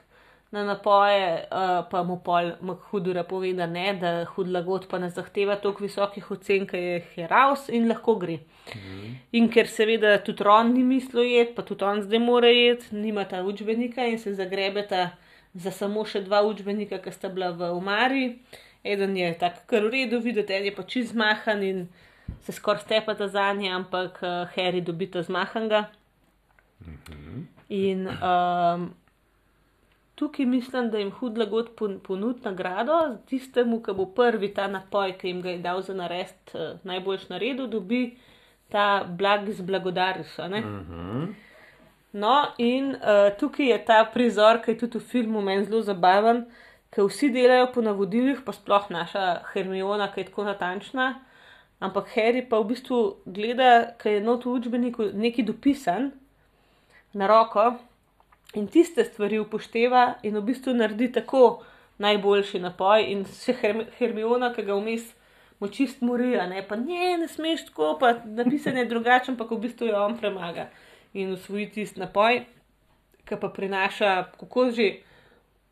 [0.52, 2.52] na napoje, uh, pa mu pol
[2.92, 6.98] hudura pove, da ne, da hud lagot pa ne zahteva toliko visokih ocen, ki je
[7.16, 8.40] Heraus in lahko gre.
[8.76, 9.14] Mhm.
[9.32, 13.24] In ker seveda tudi Ron ni mislil jeti, pa tudi on zdaj mora jeti, nima
[13.26, 15.12] ta učbenika in se zagrebeta
[15.54, 18.26] za samo še dva učbenika, ki sta bila v umari.
[18.84, 21.88] Eden je tako kar v redu, videti, en je pa čist zmahan in
[22.42, 25.86] se skoraj stepata za nje, ampak uh, Harry dobita zmahanga.
[27.70, 28.94] In um,
[30.16, 35.14] tukaj mislim, da jim hud lagot pon- ponudi nagrado, tistemu, ki bo prvi ta napoj,
[35.18, 38.18] ki jim ga je dal za narest, uh, najboljš naredil, dobi
[38.70, 40.40] ta blag z blagodariš.
[40.40, 40.62] a ne.
[40.62, 41.32] Mhm.
[42.14, 46.46] No, in uh, tukaj je ta prizor, ki je tudi v filmu meni zelo zabaven,
[46.92, 51.14] ker vsi delajo po navodilih, pa sploh naša Hermiona, ki je tako natančna.
[51.82, 56.12] Ampak Harry pa v bistvu gleda, ker je not v učbeniku neki dopisan
[57.14, 57.80] na roko
[58.54, 61.64] in tiste stvari upošteva in v bistvu naredi tako
[62.04, 63.08] najboljši napoj.
[63.14, 65.08] In še Herm Hermiona, ki ga vmes
[65.62, 69.62] mu čist morija, ne pa ne, ne smeš tako, pa napisan je drugačen, ampak v
[69.68, 70.68] bistvu jo on premaga
[71.14, 72.42] in usvoji tisti napoj,
[73.28, 74.88] ki pa prinaša kako že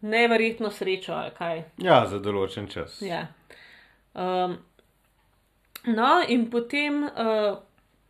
[0.01, 1.13] neverjetno srečo.
[1.13, 1.63] ali kaj.
[1.77, 3.01] Ja, za določen čas.
[3.01, 3.27] Ja.
[4.13, 4.57] Um,
[5.85, 7.59] no, in potem uh,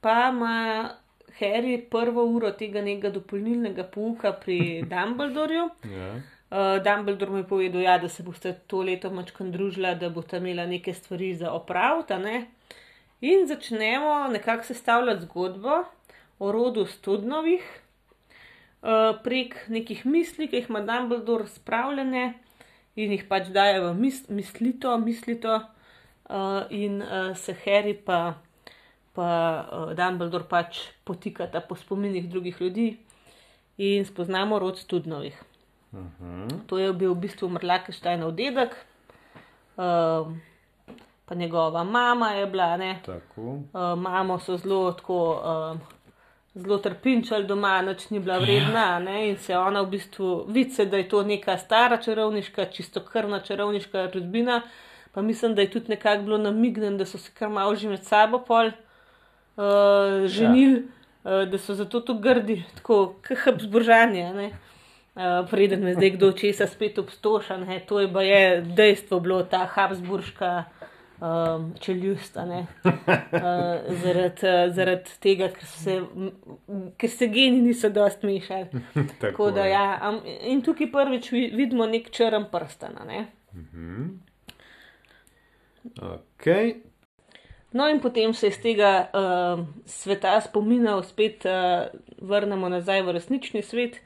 [0.02, 0.91] pa ima
[1.39, 4.60] Harry prvo uro tega nekega dopolnilnega pouka pri
[4.91, 5.69] Dumbledorju.
[5.95, 6.12] Ja.
[6.49, 10.38] Uh, Dumbledore mi je povedal, ja, da se boste to leto mačkam družila, da boste
[10.38, 12.13] imela neke stvari za opraviti.
[12.13, 12.47] ne.
[13.21, 15.84] In začnemo nekako sestavljati zgodbo
[16.39, 17.62] o rodu Studnovih
[18.80, 22.34] prek nekih misli, ki jih ima Dumbledore spravljene
[22.96, 25.60] in jih pač daje v mis, mislito, mislito,
[26.30, 28.36] uh, in uh, se Harry pa,
[29.13, 29.30] pa
[29.63, 32.89] uh, Dumbledore pač potikata po spominih drugih ljudi
[33.78, 35.36] in spoznamo rod Studnovih.
[35.92, 36.68] Mhm.
[36.68, 38.76] To je bil v bistvu Mrlakeštajnov dedek,
[39.74, 40.38] um,
[41.26, 43.00] pa njegova mama je bila, ne.
[43.06, 43.42] Tako.
[43.42, 45.42] Uh, mamo so zelo tako.
[45.42, 45.82] Um,
[46.60, 49.30] Zelo trpinčal doma, noč ni bila vredna, ne?
[49.30, 54.10] in se ona v bistvu vidi, da je to neka stara čarovniška, čisto krvna čarovniška
[54.13, 54.62] rodbina.
[55.12, 58.04] Pa mislim, da je tudi nekako bilo namignen, da so se kar malo že med
[58.04, 60.84] sabo pol uh, ženili,
[61.26, 61.41] ja.
[61.41, 64.34] uh, da so zato tu grdi, tako kot Habsburžanje.
[64.34, 64.52] ne.
[65.15, 69.43] Uh, preden me zdaj kdo česa spet obstoša, ne, to je pa je dejstvo bilo,
[69.43, 70.63] ta Habsburška
[71.22, 72.92] um, čeljusta, ne, uh,
[74.04, 76.00] zaradi uh, zarad tega, ker, se,
[76.98, 78.84] ker se geni niso dost mešali.
[79.22, 83.00] Tako da, ja, am, in tukaj prvič vi- vidimo nek črn prsten.
[83.08, 83.26] Ne.
[85.96, 86.76] Okay.
[87.72, 93.62] No, in potem se iz tega uh, sveta spominov spet uh, vrnemo nazaj v resnični
[93.62, 94.00] svet,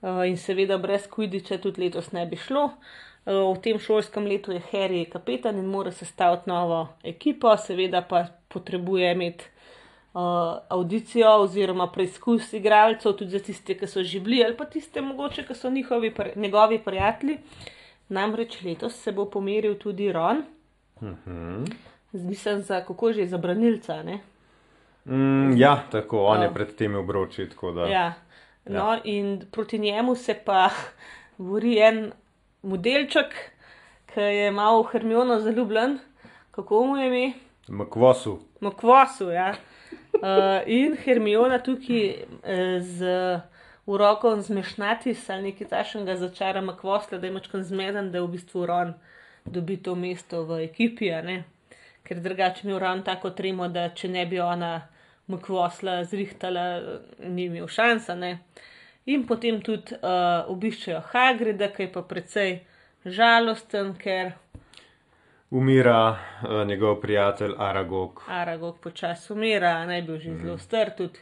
[0.00, 2.68] uh, in seveda brez Kvidiča tudi letos ne bi šlo.
[2.70, 8.24] Uh, v tem šolskem letu je Harry kapetan in mora sestaviti novo ekipo, seveda pa
[8.48, 9.44] potrebuje imeti
[10.14, 10.20] uh,
[10.68, 15.46] audicijo oziroma preizkus igralcev, tudi za tiste, ki so že bili ali pa tiste, mogoče,
[15.46, 17.38] ki so njihovi, njegovi prijatelji.
[18.08, 20.38] Namreč letos se bo pomeril tudi Ron.
[20.38, 20.44] Uh
[21.00, 21.64] Mhm.
[21.64, 21.72] -huh.
[22.12, 24.02] Mislim, za kako že za branilca.
[25.04, 27.48] Mm, ja, tako on je pred temi obroči.
[27.74, 27.86] Da...
[27.86, 28.12] Ja.
[28.64, 29.00] No, ja.
[29.04, 30.70] In proti njemu se pa
[31.38, 32.12] bori en
[32.62, 33.34] modelček,
[34.14, 35.98] ki je malo Hermiono zaljubljen,
[36.50, 37.32] kako mu je ime?
[37.68, 38.38] Makvosu.
[38.60, 39.54] Makvosu, ja.
[40.12, 40.20] Uh,
[40.66, 43.06] in Hermiona tukaj uh, z
[43.86, 48.66] urokom zmešnatis ali nekaj tašnega začara Makvosla, da je mačkan zmeden, da je v bistvu
[48.66, 48.94] Ron
[49.44, 51.10] dobi to mesto v ekipi,
[52.02, 54.80] ker drugače mi Ron tako tremo, da če ne bi ona
[55.26, 56.80] Makvosla zrihtala,
[57.18, 58.14] ni imel šansa.
[58.14, 58.38] Ne?
[59.04, 62.58] In potem tudi uh, obiščejo Hagrida, ki je pa precej
[63.04, 64.34] žalosten, ker
[65.50, 68.22] umira uh, njegov prijatelj Aragog.
[68.28, 71.18] Aragog počasi umira, naj bi bil že zelo star, tudi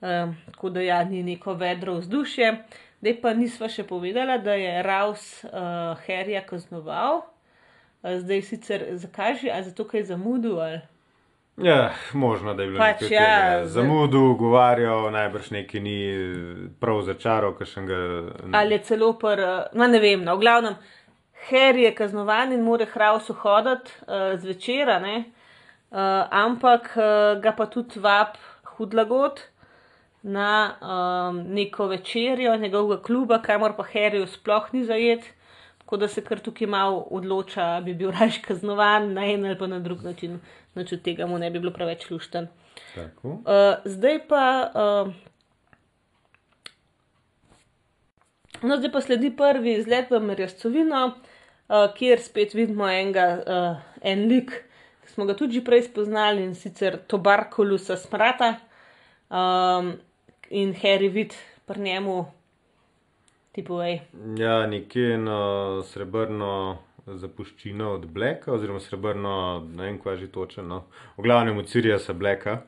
[0.00, 2.50] um, tako da ja, ni neko vedro vzdušje.
[3.00, 7.22] Zdaj pa nisva še povedala, da je Raus uh, Herja kaznoval.
[8.02, 10.82] Uh, zdaj sicer zakaj že, a zato, ker je zamudil ali.
[11.56, 15.96] Ja, možno, da je bilo Pač, nekaj ja, zdaj- Zamudil, govarjal, najbrž neki ni
[16.80, 17.96] prav začaral, kakšnega.
[18.52, 19.40] Ali je celo pr,
[19.72, 20.76] no ne vem, no, v glavnem,
[21.48, 25.24] Harry je kaznovan in more Hrausu hoditi uh, zvečera, ne?
[25.90, 28.36] Uh, ampak uh, ga pa tudi vab
[28.76, 29.40] hudlagot
[30.22, 35.22] na um, neko večerjo njegovega kluba, kamor pa Harryju sploh ni zajet.
[35.86, 39.66] Tako da se kar tukaj malo odloča, bi bil raje kaznovan na en ali pa
[39.70, 40.40] na drug način,
[40.74, 42.48] noč od tega mu ne bi bilo preveč lušten.
[42.94, 43.28] Tako.
[43.28, 43.38] Uh,
[43.84, 44.42] zdaj pa.
[44.74, 45.12] Uh,
[48.62, 54.26] no, zdaj pa sledi prvi izlet v Merjascovino, uh, kjer spet vidimo enega, uh, en
[54.26, 54.50] lik,
[55.04, 58.56] ki smo ga tudi prej spoznali in sicer Tobarkolusa smrata.
[59.30, 59.94] Um,
[60.50, 62.24] in Harry vid pri njemu,
[63.56, 64.00] tipo, ej,
[64.36, 65.38] Ja, nekje na
[65.88, 69.34] srebrno zapuščino od Bleka, oziroma srebrno,
[69.76, 70.64] ne vem, kaj že točno.
[70.66, 70.78] No.
[71.16, 72.58] V glavnem od Siriusa Bleka.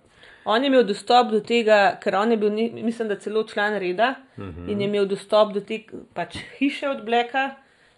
[0.48, 4.14] On je imel dostop do tega, ker on je bil, mislim, da celo član reda
[4.36, 4.70] uh -huh.
[4.70, 5.82] in je imel dostop do te
[6.14, 7.50] pač, hiše od Bleka,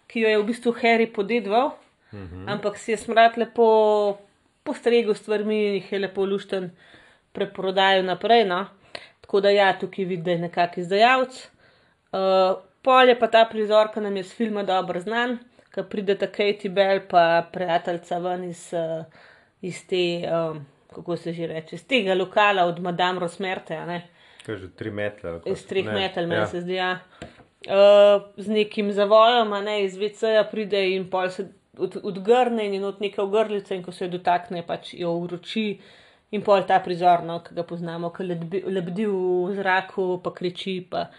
[0.07, 1.67] ki jo je v bistvu Harry podedval,
[2.11, 2.51] uh -huh.
[2.51, 4.17] ampak si je smrad lepo
[4.63, 6.71] postregel s stvarmi in jih je lepo lušten
[7.31, 8.45] preprodajal naprej.
[8.45, 8.65] No?
[9.21, 11.49] Tako da ja, tukaj vidi, da je nekak izdajalec.
[12.11, 15.37] Uh, pol je pa ta prizor, ki nam je z filma dobro znan,
[15.73, 19.05] ko prideta Katie Bell pa prijateljica ven iz, uh,
[19.61, 20.65] iz te, um,
[20.95, 24.01] kako se že reče, iz tega lokala od Madame Rosmerte, a ne?
[24.45, 24.91] Kaže tri
[25.21, 26.47] kaj iz treh ne, metal, meni ja.
[26.47, 26.75] se zdi.
[26.75, 26.99] Ja.
[27.61, 31.45] Uh, z nekim zavojem, a ne iz VC-ja pride in pol se
[31.77, 35.79] od, odgrne in je not neka ogrlica in ko se jo dotakne, pač jo uroči.
[36.31, 40.79] In pol ta prizor, no, ki ga poznamo, ki lebdi, lebdi v zraku, pa kriči.
[40.89, 41.09] Pa.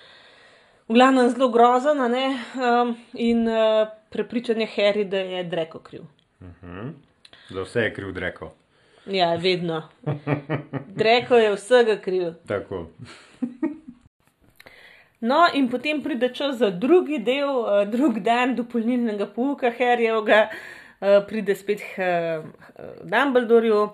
[0.93, 1.99] V glavnem zelo grozen?
[1.99, 6.03] Um, in uh, prepričan je Harry, da je Dreko kriv.
[7.51, 8.53] Za vse je kriv Dreko.
[9.07, 9.89] Ja, vedno.
[10.87, 12.35] Dreko je vsega kriv.
[12.47, 12.91] Tako.
[15.21, 20.51] No, in potem pride čas za drugi del, uh, drug dan dopolnilnega pouka Harryjevega,
[21.01, 22.45] uh, pride spet uh,
[23.01, 23.89] Dumbledorju.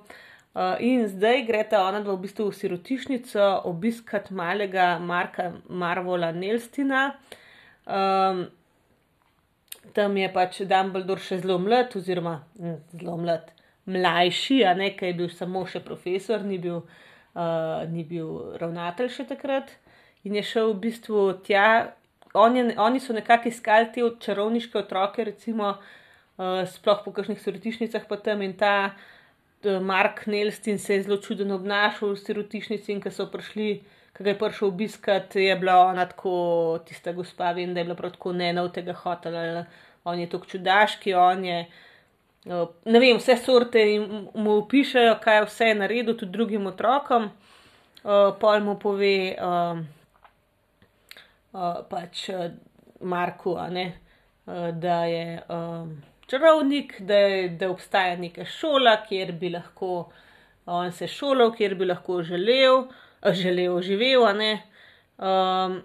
[0.58, 7.12] Uh, in zdaj greta ona dva v bistvu v sirotišnico obiskat malega Marka Marvola Nelstina.
[7.86, 8.40] Um,
[9.94, 13.52] tam je pač Dumbledore še zelo mlad, oziroma hm, zelo mlad,
[13.86, 16.80] mlajši, a ne, ker je bil samo še profesor, ni bil,
[17.38, 19.70] uh, ni bil ravnatelj še takrat.
[20.26, 21.68] In je šel v bistvu tja,
[22.34, 28.10] on je, oni so nekako iskali te čarovniške otroke, recimo, uh, sploh po kakšnih sirotišnicah,
[28.10, 29.06] pa tam in ta uh,
[29.64, 33.82] Mark Nelstin se je zelo čudno obnašal v sirotišnici in ko so prišli.
[34.16, 37.96] Ko ga je prišel obiskat, je bila ona tako, tista gospa, vem, da je bila
[37.96, 39.64] prav tako ne na tega hotela.
[40.04, 41.58] On je tako čudaški, on je,
[42.46, 43.84] uh, ne vem, vse sorte
[44.34, 47.30] mu opišajo, kaj vse je naredil tudi drugim otrokom.
[48.04, 49.34] Uh, pol mu pove,
[51.90, 52.28] pač
[53.00, 53.86] Marku, ne,
[54.82, 55.42] da je
[56.28, 60.08] čarovnik, da, je, da obstaja neka šola, kjer bi lahko
[60.68, 64.52] on se šolal, kjer bi lahko želel, uh, želel živel, a ne.
[65.18, 65.80] Um,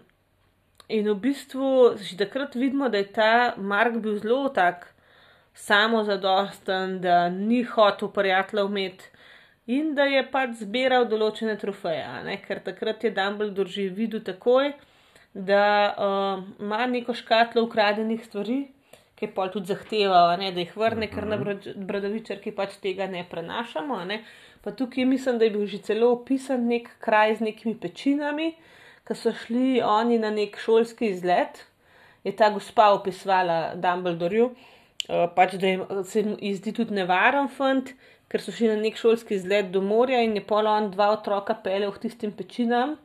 [0.90, 4.94] in v bistvu že takrat vidimo, da je ta Mark bil zelo tak
[5.54, 9.10] samozadosten, da ni hotel prijateljev imeti,
[9.68, 12.38] in da je pač zbiral določene trofeje, ne?
[12.44, 14.74] ker takrat je Dumbledore že videl takoj,
[15.34, 18.68] da uh, ima neko škatlo ukradenih stvari,
[19.16, 23.08] ki je pol tudi zahteval, ne, da jih vrne, ker na brad- bradavičarki pač tega
[23.08, 24.24] ne prenašamo, ne.
[24.64, 28.54] Pa tukaj mislim, da je bil že celo opisan nek kraj z nekimi pečinami,
[29.08, 31.66] ko so šli oni na nek šolski izlet,
[32.24, 37.50] je ta gospa opisovala Dumbledorju, uh, pač da je, se mu ji zdi tudi nevaren
[37.52, 37.92] fant,
[38.32, 41.54] ker so šli na nek šolski izlet do morja in je pol on dva otroka
[41.54, 42.96] peljal k tistim pečinam.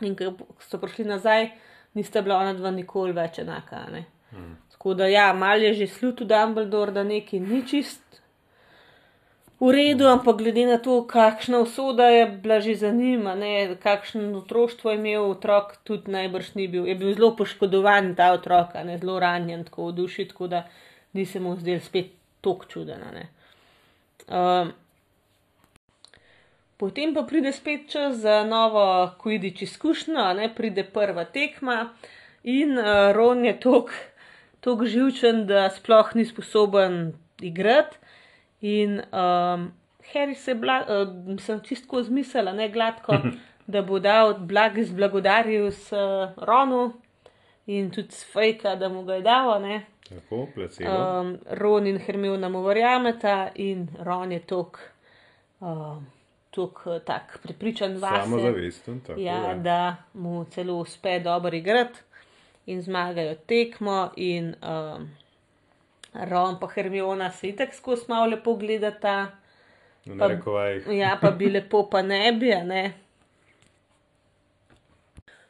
[0.00, 0.32] In ko
[0.64, 1.50] so prišli nazaj,
[1.94, 3.84] nista bila ona dva nikoli več enaka.
[3.92, 4.06] Ne?
[4.32, 4.56] Hmm.
[4.80, 8.00] Tako da, ja, mal je že slutil Dumbledore, da nekaj ni čist
[9.60, 13.28] v redu, ampak glede na to, kakšna usoda je bila že za njim,
[13.82, 16.88] kakšno otroštvo je imel otrok, tudi najbrž ni bil.
[16.88, 20.64] Je bil zelo poškodovan ta otrok, ne zelo ranjen, tako v duši, tako da
[21.12, 23.04] ni se mu zdel spet tok čuden.
[24.28, 24.72] Um,
[26.80, 31.92] Potem pa pride spet čas za novo Quidditch izkušnjo, ne pride prva tekma
[32.42, 33.52] in uh, Ron je
[34.60, 37.96] tako živčen, da sploh ni sposoben igrati.
[38.60, 39.72] In um,
[40.12, 43.16] Harry se je, uh, čistko zmislila, ne gladko,
[43.66, 46.92] da bo dal blag iz blagodarju s uh, Ronu
[47.66, 49.62] in tudi s Fejka, da mu ga je dal.
[50.08, 50.90] Tako, placebo.
[50.90, 54.80] Um, Ron in Hermiona mu verjameta in Ron je tok,
[55.60, 56.06] um,
[56.50, 58.22] tok tak pripričan vase.
[58.22, 59.54] Samozavesten, tako Ja, je.
[59.54, 61.98] da mu celo uspe dobro igrati
[62.66, 64.10] in zmagajo tekmo.
[64.16, 65.10] In um,
[66.14, 69.30] Ron pa Hermiona se itek skozi malo lepo gledata,
[70.06, 70.86] V narekovajih.
[70.98, 72.94] ja, pa bi lepo, pa ne bi, a ne.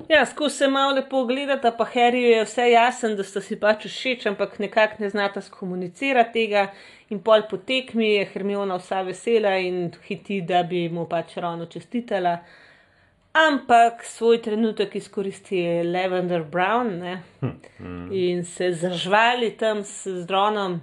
[0.08, 3.84] Ja, skozi se malo lepo gledata, pa Harryju je vse jasen, da sta si pač
[3.86, 6.70] všeč, ampak nekako ne znata skomunicirati tega.
[7.10, 11.66] In pol po tekmi je Hermiona vsa vesela in hiti, da bi mu pač Ronu
[11.66, 12.38] čestitala.
[13.32, 17.22] Ampak svoj trenutek izkoristi Lavender Brown ne?
[18.10, 20.80] in se zažvali tam s z Ronom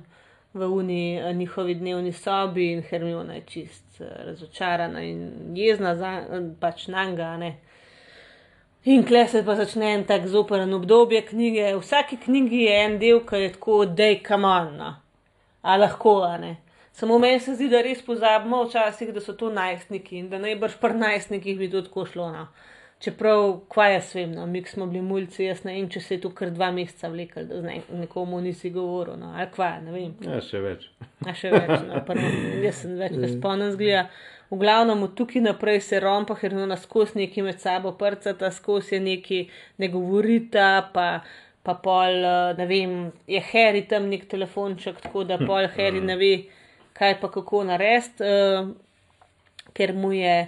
[0.53, 6.21] v uni eh, njihovi dnevni sobi, in Hermiona je čist eh, razočarana in jezna za,
[6.59, 7.51] pač na njega.
[8.83, 11.73] In kle se pa začne en tak zoperen obdobje knjige.
[11.75, 14.95] V vsaki knjigi je en del, ki je tako, da je kamano,
[15.61, 16.55] a lahko, a ne.
[16.97, 20.79] Samo meni se zdi, da res pozabimo včasih, da so to najstniki in da najbrž
[20.81, 22.31] pri najstnikih bi to tako šlo.
[22.33, 22.47] No.
[23.05, 26.23] Čeprav, kva jaz vem, no, mi smo bili mulci, jaz ne vem, če se je
[26.23, 30.17] to kar dva meseca vlekel, da ne, nekomu nisi govoril, no, ali kva, ne vem.
[30.25, 30.89] Ja, še več.
[31.21, 32.33] A še več, no, prvo,
[32.65, 34.07] jaz sem več ne spomnim zgleda.
[34.49, 38.97] V glavnem od tukaj naprej se rompa, ker ona skozi neki med sabo prcata, skozi
[38.97, 39.43] je neki
[39.77, 41.09] ne govorita, pa,
[41.61, 46.17] pa pol, eh, ne vem, je Harry tam nek telefonček, tako da pol Harry ne
[46.17, 46.37] ve,
[46.97, 48.71] kaj pa kako narediti, uh,
[49.77, 50.47] ker mu je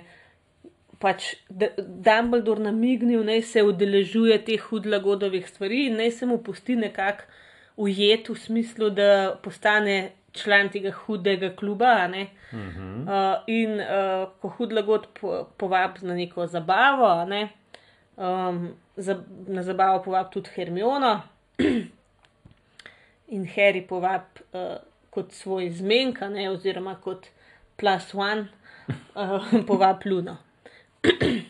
[1.00, 7.24] pač Dumbledore namignil, naj se udeležuje teh hudlagodovih stvari in naj se mu pusti nekako
[7.80, 12.08] ujet v smislu, da postane član tega hudega kluba.
[12.08, 12.28] ne.
[12.52, 17.50] Uh, in uh, ko hudlagod po, povabi na neko zabavo, ne,
[18.18, 21.22] um, za, na zabavo povabi tudi Hermiono
[23.36, 24.82] in Harry povabi uh,
[25.20, 27.28] kot svoj zmenka, ne, oziroma kot
[27.76, 28.48] plus one,
[29.20, 30.38] uh, povabi Luno.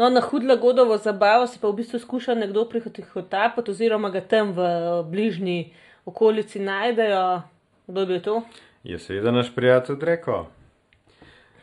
[0.00, 4.62] No, na hudlagodovo zabavo se pa v bistvu skuša nekdo prihotapati, oziroma ga tam v
[5.04, 5.74] bližnji
[6.08, 7.42] okolici najdejo.
[7.86, 8.36] Kdo je to?
[8.84, 10.38] Je seveda naš prijatelj Dreko.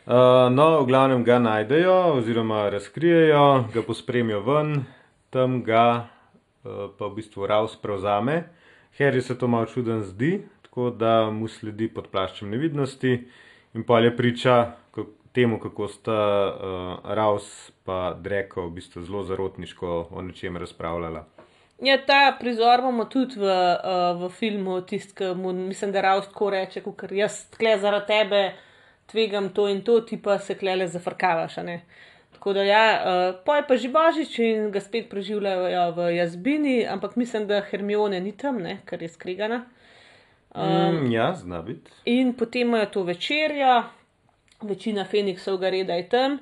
[0.06, 0.14] Uh,
[0.54, 4.84] no, v glavnem ga najdejo, oziroma razkrijejo, ga pospremijo ven,
[5.34, 6.06] tam ga
[6.62, 8.44] uh, pa v bistvu Raus prevzame.
[8.98, 13.28] Harry se to malo čuden zdi, tako da mu sledi pod plaščem nevidnosti
[13.74, 14.76] in pa je priča
[15.32, 21.24] temu, kako sta uh, Raus pa Dreko v bistvu zelo zarotniško o nečem razpravljala.
[21.82, 26.26] Ja, ta prizor imamo tudi v, uh, v filmu, tisti, ki mu mislim, da Raus
[26.26, 28.42] tako reče, ker jaz tle zaradi tebe
[29.12, 31.56] tvegam to in to, ti pa se klele zafrkavaš.
[31.56, 31.84] ne.
[32.48, 37.16] Tako da ja, uh, poje pa že božič in ga spet preživljajo v jazbini, ampak
[37.20, 39.66] mislim, da Hermione ni tam, ne, ker je skregana.
[40.56, 41.92] Um, ja, zna biti.
[42.08, 43.82] In potem imajo to večerjo,
[44.64, 46.38] večina Feniksov ga reda je tam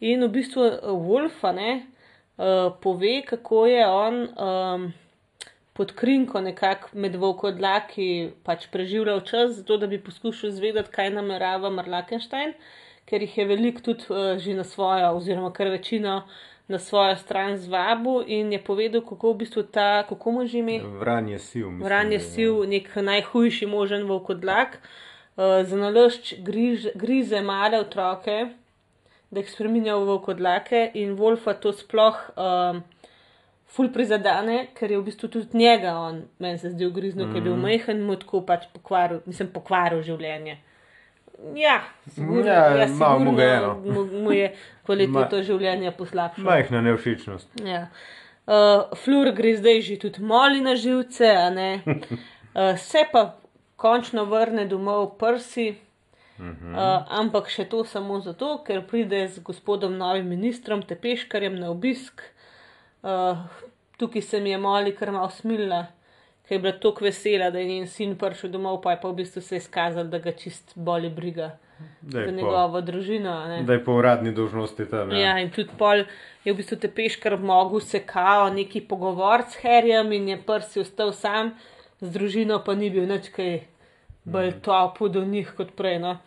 [0.00, 1.72] in v bistvu eh, Wolf a ne,
[2.40, 4.86] uh, pove, kako je on um,
[5.76, 11.68] pod krinko nekako med volkodlaki pač preživljal čas, zato da bi poskušal izvedeti, kaj namerava
[11.68, 12.56] Marlakenstein,
[13.06, 16.22] ker jih je veliko tudi uh, že na svojo, oziroma kar večino
[16.68, 20.80] na svojo stran zvabu in je povedal, kako v bistvu ta, kako mu že ime.
[21.00, 21.68] Vranje sil.
[21.70, 22.30] mislim, Vranje da je.
[22.32, 24.78] sil, nek najhujši možen volkodlak,
[25.36, 28.48] uh, za nalošč griž, grize male otroke,
[29.30, 32.82] da jih spremenja v kodlake in Wolfa to sploh um,
[33.72, 37.32] ful prizadene, ker je v bistvu tudi njega, on, meni se zdi, ugriznil, mm.
[37.32, 40.58] ker je bil majhen in mu tako pač pokvaril, mislim, pokvaril življenje.
[41.54, 41.80] Ja,
[42.14, 44.04] sigurno, Ja, ja, malo mu sigurno ga je, no.
[44.24, 44.48] mu, je
[44.86, 46.46] kvaliteto življenja poslabšalo.
[46.46, 47.62] Majhna nevšečnost.
[47.66, 47.86] Ja.
[48.46, 51.70] Uh, Flur gre zdaj že tudi moli na živce, a ne.
[52.52, 53.38] Uh, se pa
[53.80, 55.70] končno vrne domov prsi,
[56.36, 56.74] uh,
[57.08, 62.20] ampak še to samo zato, ker pride z gospodom novim ministrom Tepeškarjem na obisk.
[63.00, 63.40] Uh,
[63.96, 65.86] tukaj se mi je moli kar malo smilila,
[66.52, 69.14] ker je bila tako vesela, da je njen sin prišel domov, pa je pa v
[69.22, 71.56] bistvu se izkazal, da ga čist boli briga
[72.02, 73.44] za je, po, njegovo družino.
[73.48, 73.62] ne.
[73.62, 75.12] da je po uradni dolžnosti tam.
[75.12, 76.04] Ja, in tudi pol
[76.44, 80.80] je v bistvu te peškar mogel se kao neki pogovor s Harryjem in je prsi
[80.80, 81.54] ostal sam,
[82.00, 83.60] z družino pa ni bil nič kaj
[84.24, 85.98] bolj topo do njih kot prej.
[85.98, 86.18] No.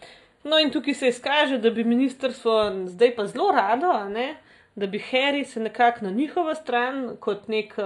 [0.43, 4.36] no in tukaj se izkaže, da bi ministrstvo zdaj pa zelo rado, ne,
[4.76, 7.78] da bi Harry se nekako na njihovo stran kot nek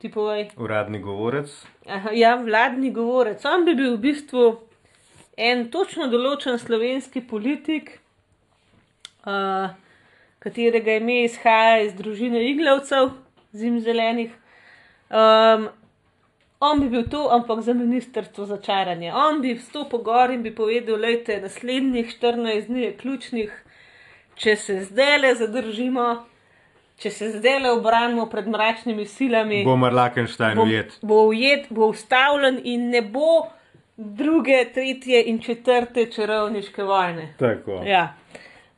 [0.00, 0.48] uh, tipovaj.
[0.56, 1.50] Uradni govorec.
[1.86, 3.44] Aha, ja, vladni govorec.
[3.44, 4.46] On bi bil v bistvu
[5.36, 7.98] en točno določen slovenski politik,
[9.26, 9.72] uh,
[10.40, 13.12] katerega ime izhaja iz družine iglavcev,
[13.52, 14.32] zimzelenih.
[15.10, 15.68] Um,
[16.60, 19.12] on bi bil to, ampak za ministrstvo za čaranje.
[19.12, 23.54] On bi vstopil gor in bi povedal, da je naslednjih 14 dni je ključnih,
[24.36, 26.29] če se zdaj le zadržimo.
[27.00, 30.98] Če se zdaj le obranimo pred mračnimi silami, Bo Marlakenstein bo, ujet.
[31.02, 33.46] bo ujet, bo ustavljen in ne bo
[33.96, 37.34] druge, tretje in četrte čarovniške vojne.
[37.38, 37.80] Tako.
[37.86, 38.14] Ja.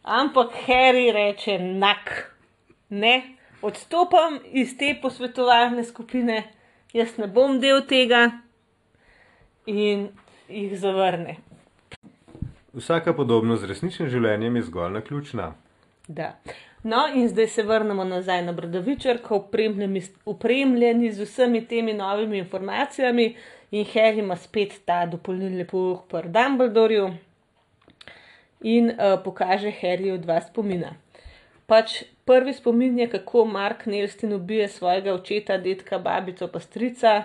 [0.02, 2.12] Ampak Harry reče: Nak,
[2.88, 3.22] ne,
[3.62, 6.42] odstopam iz te posvetovalne skupine,
[6.92, 8.30] jaz ne bom del tega
[9.66, 10.08] in
[10.48, 11.36] jih zavrne.
[12.72, 15.52] Vsaka podobnost z resničnim življenjem je zgolj naključna.
[16.08, 16.32] Da.
[16.82, 23.36] No, in zdaj se vrnemo nazaj na Brdovičarko, opremljeni, opremljeni z vsemi temi novimi informacijami,
[23.70, 27.06] in Harry ima spet ta dopolnilni pouk pri Dumbledorju
[28.60, 30.92] in uh, pokaže Harryju dva spomina.
[31.66, 37.22] Pač prvi spomin je, kako Mark Nelstin ubije svojega očeta, detka, babico, pa strica.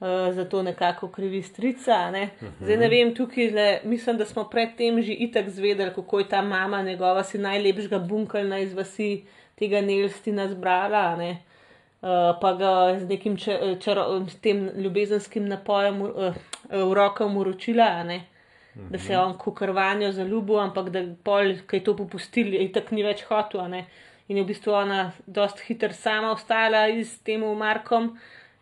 [0.00, 2.10] Uh, zato nekako krivi strica.
[2.10, 2.30] Ne?
[2.60, 6.42] Zdaj ne vem, tukaj le, mislim, da smo predtem že itak zvedeli, kako je ta
[6.42, 9.24] mama njegova si najlepšega bunkalna iz vasi
[9.54, 11.16] tega Nelstina zbrala.
[11.16, 11.30] ne.
[12.02, 13.36] Uh, pa ga z nekim
[13.80, 16.34] čaro, s tem ljubezenskim napojem uh,
[16.68, 18.26] v rokah uročila, ne.
[18.74, 22.94] da se je on kukrvanjo zaljubil, ampak da pol, ki je to popustil, je tako
[22.94, 23.62] ni več hotel.
[24.28, 28.18] In je v bistvu ona dost hitro sama ostala s tem Markom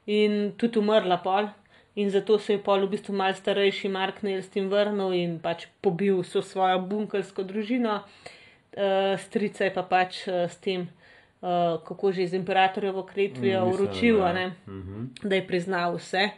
[0.07, 1.49] in tudi umrla pol.
[1.95, 6.23] In zato se je pol v bistvu mal starejši Mark Nelstin vrnil in pač pobil
[6.23, 7.99] vso svojo bunkersko družino.
[8.73, 10.87] Uh, strica je pa pač uh, s tem,
[11.43, 14.33] uh, kako že z imperatorjevo kretvijo Mm, uročil, da.
[14.33, 15.05] ne, Mhm.
[15.23, 16.31] da je priznal vse.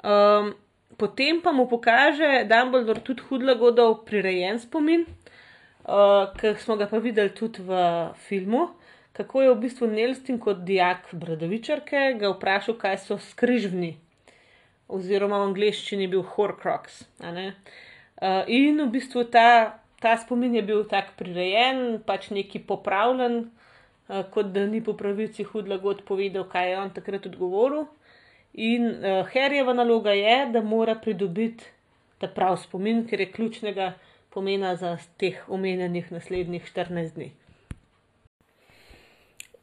[0.00, 0.54] Um,
[0.96, 5.04] potem pa mu pokaže Dumbledore tudi hudlagodov prirejen spomin,
[5.84, 7.76] uh, ki smo ga pa videli tudi v
[8.16, 8.68] filmu,
[9.18, 13.96] kako je v bistvu Nelstin kot dijak Bradavičarke ga vprašal, kaj so skrižvni,
[14.86, 17.00] oziroma v angleščini je bil Horcrux.
[17.18, 24.22] Uh, in v bistvu ta, ta spomin je bil tak prirejen, pač neki popravljen, uh,
[24.30, 27.88] kot da ni po pravici hudlagod povedal, kaj je on takrat odgovoril.
[28.54, 31.66] In uh, Harryjeva naloga je, da mora pridobiti
[32.22, 33.92] ta prav spomin, ker je ključnega
[34.30, 37.32] pomena za teh omenjenih naslednjih 14 dni.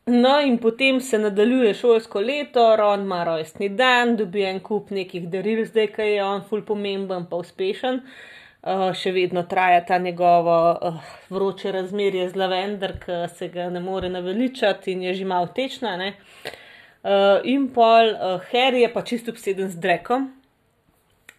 [0.06, 5.24] No, in potem se nadaljuje šolsko leto, Ron ima rojstni dan, dobi en kup nekih
[5.34, 8.03] daril, zdaj, ki je on ful pomemben, pa uspešen.
[8.66, 10.99] Uh, še vedno traja ta njegovo uh,
[11.34, 15.97] vroče razmerje z lavender, ki se ga ne more naveličati in je že malo tečna.
[15.97, 16.14] ne.
[17.03, 20.30] Uh, in pol uh, Harry je pa čisto obseden z drekom.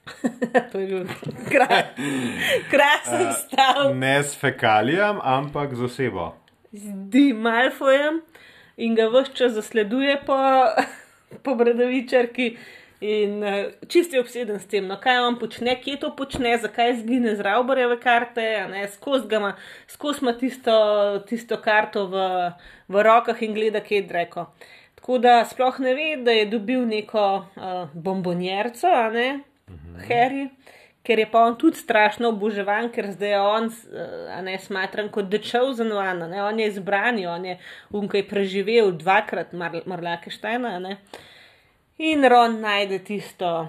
[0.72, 1.06] to je bil
[1.50, 1.82] kra
[2.70, 3.94] krasen stav.
[3.94, 6.34] Ne s fekalijam, ampak z osebo.
[6.72, 8.22] z Malfojem
[8.76, 10.38] in ga vse čas zasleduje po,
[11.44, 12.56] po Bradavičarki.
[13.00, 16.94] In uh, čist je obseden s tem, no, kaj on počne, kje to počne, zakaj
[17.02, 18.46] zgine z Raubarjeve karte,
[18.94, 19.52] skozi ima,
[19.86, 20.76] skozi ima tisto,
[21.28, 22.24] tisto karto v,
[22.88, 24.46] v rokah in gleda, kje je dreko.
[24.96, 29.28] Tako da sploh ne ve, da je dobil neko uh, bombonjerco, a ne,
[30.08, 30.48] Harry,
[31.06, 33.68] ker je pa on tudi strašno oboževan, ker zdaj je on,
[34.34, 37.58] a ne, smatran kot dečev zanovana, ne, on je izbran, on je
[37.94, 40.96] unkaj preživel dvakrat Mar Marlakeštajna, a ne.
[42.02, 43.68] In Ron najde tisto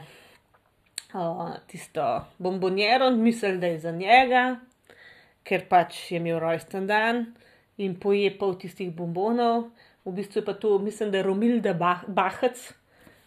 [1.13, 4.57] uh, tisto bombonjero, misli, da je za njega,
[5.43, 7.25] ker pač je imel rojsten dan
[7.77, 9.69] in poje pol tistih bombonov.
[10.07, 12.73] V bistvu pa to, mislim, da je Romilda bah Bahac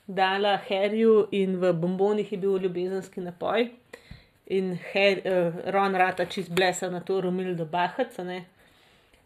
[0.09, 3.71] dala Harryju in v bombonih je bil ljubezenski napoj.
[4.51, 8.17] In Her, uh, Ron rata čist blesa na to Romildo Bahac,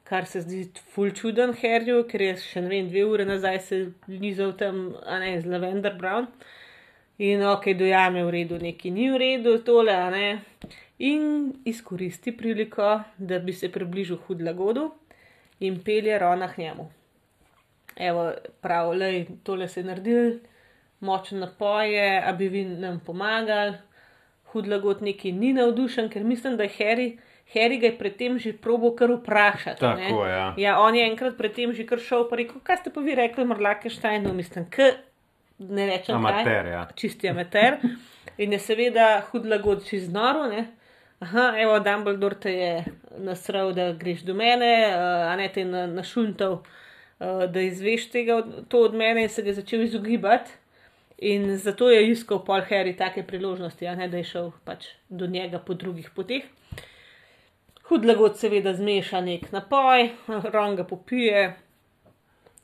[0.04, 3.78] kar se zdi ful čuden Harryju, ker je še ne vem, dve ure nazaj se
[4.08, 6.28] lizal tam, a ne, z Lavender Brown.
[7.24, 10.26] In ok, dojame v redu, neki ni v redu, tole, a ne.
[10.98, 14.90] In izkoristi priliko, da bi se približal hudlagodu
[15.64, 16.90] in pelje Rona k njemu.
[17.96, 18.28] Evo,
[18.60, 20.30] prav, lej, tole se je naredil,
[21.00, 23.78] močen napoje, a bi vi nam pomagali.
[24.54, 27.08] Hudlagot neki ni navdušen, ker mislim, da je Harry,
[27.54, 29.80] Harry ga je predtem že probo kar vprašati.
[29.80, 30.54] Tako, ja.
[30.56, 33.44] ja, on je enkrat predtem že kar šel pa rekel, kaj ste pa vi rekli,
[33.44, 34.92] Marlake Štajnu, mislim, k,
[35.58, 36.86] ne rečem, Amater, ja.
[36.94, 37.76] čisti amater.
[38.38, 40.64] In je seveda hudlagot čez noro, ne.
[41.22, 42.84] Aha, evo, Dumbledore te je
[43.18, 46.52] nasral, da greš do mene, uh, a ne te na, našuntal,
[47.20, 50.50] uh, da izveš tega, od- to od mene in se ga začel izogibati.
[51.18, 55.58] In zato je iskal Paul Harry take priložnosti, ne da je šel pač do njega
[55.58, 56.42] po drugih poteh.
[57.88, 60.08] Hudlagot seveda zmeša nek napoj,
[60.52, 61.54] Ron ga popije,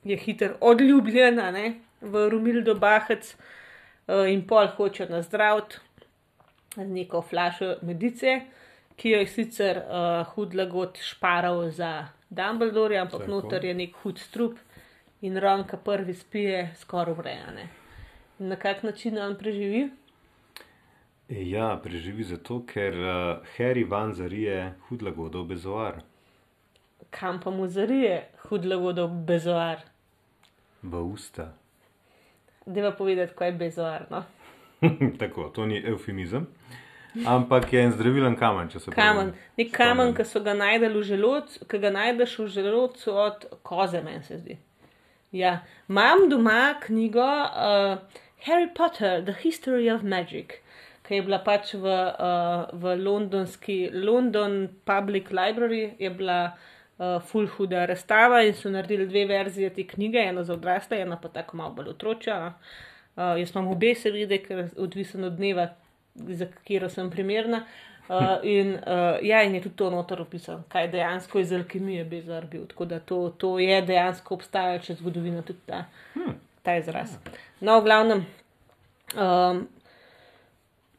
[0.04, 5.76] je hiter odljubljen, a ne, v Romildo Bahac uh, in pol hoče nazdraviti
[6.76, 8.40] z neko flašo medice,
[8.96, 13.30] ki jo je sicer uh, hudlagot šparal za Dumbledore, ampak Tako.
[13.30, 14.58] noter je nek hud strup
[15.20, 17.79] in Ronka prvi spije, skoraj urejane.
[18.40, 19.90] Na kak način on preživi?
[21.28, 26.00] Ja, preživi zato, ker uh, Harry van zarije hudlagodov bezoar
[27.10, 29.84] Kam pa mu zarije hudlagodov bezoar?
[30.82, 31.52] v usta.
[32.66, 34.06] Deva povedati, kaj je bezoar.
[34.10, 34.24] No?
[35.20, 36.46] Tako, to ni eufemizem,
[37.26, 41.04] ampak je en zdravilen kamen, če se Kamen, nek kamen, ki so ga najdel v
[41.12, 44.56] želodcu, ki ga najdeš v želodcu od koze, meni se zdi.
[45.32, 50.60] Ja, imam doma knjigo uh, Harry Potter, The History of Magic,
[51.04, 57.50] ki je bila pač v, uh, v londonski London Public Library, je bila uh, full
[57.56, 61.56] huda razstava in so naredili dve verzije te knjige, ena za odrasle, ena pa tako
[61.56, 62.38] malo bolj otročja.
[62.40, 62.54] no.
[63.16, 65.68] Uh, jaz imam obe, seveda, ker odvisen od dneva,
[66.14, 67.64] za katero sem primerna.
[68.10, 72.46] Uh, in, uh, ja, in je tudi to notor opisano, kaj dejansko iz alkemije bezar
[72.50, 72.64] bil.
[72.66, 75.84] Tako da to, to je dejansko obstajalo čez zgodovino tudi ta,
[76.14, 76.39] Hmm.
[76.62, 77.16] Ta izraz.
[77.60, 78.26] No, v glavnem,
[79.16, 79.64] um,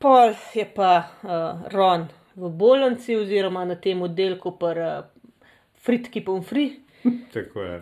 [0.02, 0.92] pol je pa
[1.24, 5.04] uh, Ron v bolnici oziroma na tem oddelku par uh,
[5.84, 6.80] fritki pomfri.
[7.34, 7.82] Tako je.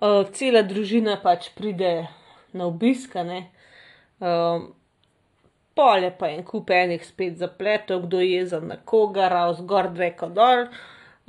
[0.00, 2.08] Uh, cela družina pač pride
[2.56, 3.50] na obisk, ne.
[4.20, 4.70] Um,
[5.76, 9.90] pol je pa en kup enih spet zapletov, kdo je za na koga, rav zgor,
[9.92, 10.66] dreko dol.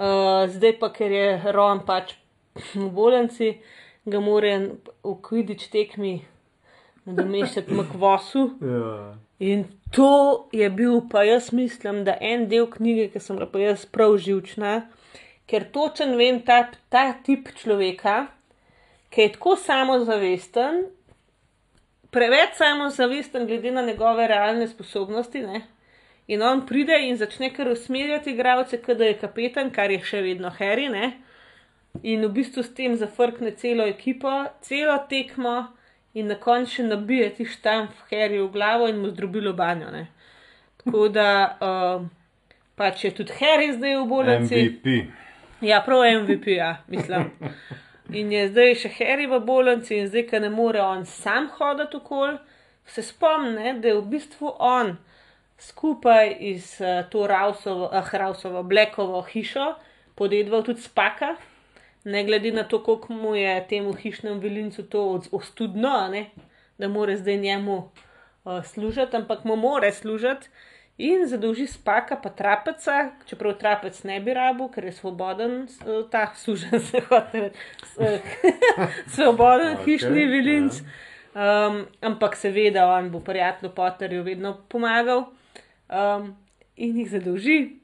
[0.02, 2.16] Uh, zdaj pa, ker je Ron pač
[2.76, 3.54] v bolnici,
[4.06, 4.58] ga mora
[5.04, 6.22] v kvidič tekmi
[7.06, 8.46] nadomeščati mkvosu.
[8.62, 9.18] Ja.
[9.42, 13.62] In to je bil, pa jaz mislim, da en del knjige, ki sem ga pa
[13.62, 14.74] jaz prav živčna,
[15.50, 18.28] ker točen vem ta, ta tip človeka,
[19.12, 20.84] ki je tako samozavesten,
[22.14, 25.42] preveč samozavesten, glede na njegove realne sposobnosti.
[25.42, 25.64] Ne?
[26.28, 30.22] In on pride in začne kar usmerjati igralce, kot da je kapetan, kar je še
[30.22, 30.88] vedno Harry.
[30.92, 31.16] Ne?
[32.04, 34.32] In v bistvu s tem zafrkne celo ekipo,
[34.64, 35.68] celo tekmo,
[36.14, 39.92] in na koncu še nabije ti štamp Harry v glavo in mu zdrobilo banjo.
[39.92, 40.08] Ne?
[40.82, 42.08] Tako da uh,
[42.76, 44.64] pač je tudi Harry zdaj v bolnici.
[44.66, 44.98] MVP.
[45.62, 47.30] Ja, prav MVP, ja, mislim.
[48.18, 52.00] In je zdaj še Harry v bolnici, in zdaj, ker ne more on sam hoditi
[52.00, 52.40] okoli,
[52.90, 54.96] se spomne, da je v bistvu on
[55.62, 59.76] skupaj iz uh, to Rausovo, ah, Rausovo, Blackovo hišo
[60.18, 61.36] podedval tudi spaka,
[62.04, 66.26] ne glede na to, koliko mu je temu hišnemu vilincu to ostudno, ne,
[66.78, 70.50] da more zdaj njemu uh, služiti, ampak mu more služiti.
[70.98, 76.28] In zadolži spaka, pa trapeca, čeprav trapec ne bi rabil, ker je svoboden, eh, ta
[76.44, 77.50] služen se hoče,
[79.16, 80.28] svoboden Okej, hišni ja.
[80.28, 80.82] vilinc.
[81.32, 85.24] Um, ampak seveda on bo prijatelju Potterju vedno pomagal
[85.88, 86.36] um,
[86.76, 87.81] in jih zadolži,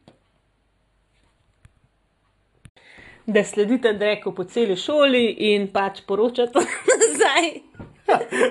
[3.28, 6.60] da sledite Dreku po celi šoli in pač poročate
[7.02, 7.50] nazaj.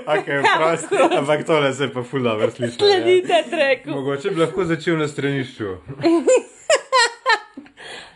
[0.07, 2.77] Okay, prosti, ampak tole se pa ful dobro sliši.
[2.77, 2.79] Ja.
[2.79, 3.91] Sledite Dreku.
[3.91, 5.65] Mogoče bi lahko začel na stranišču.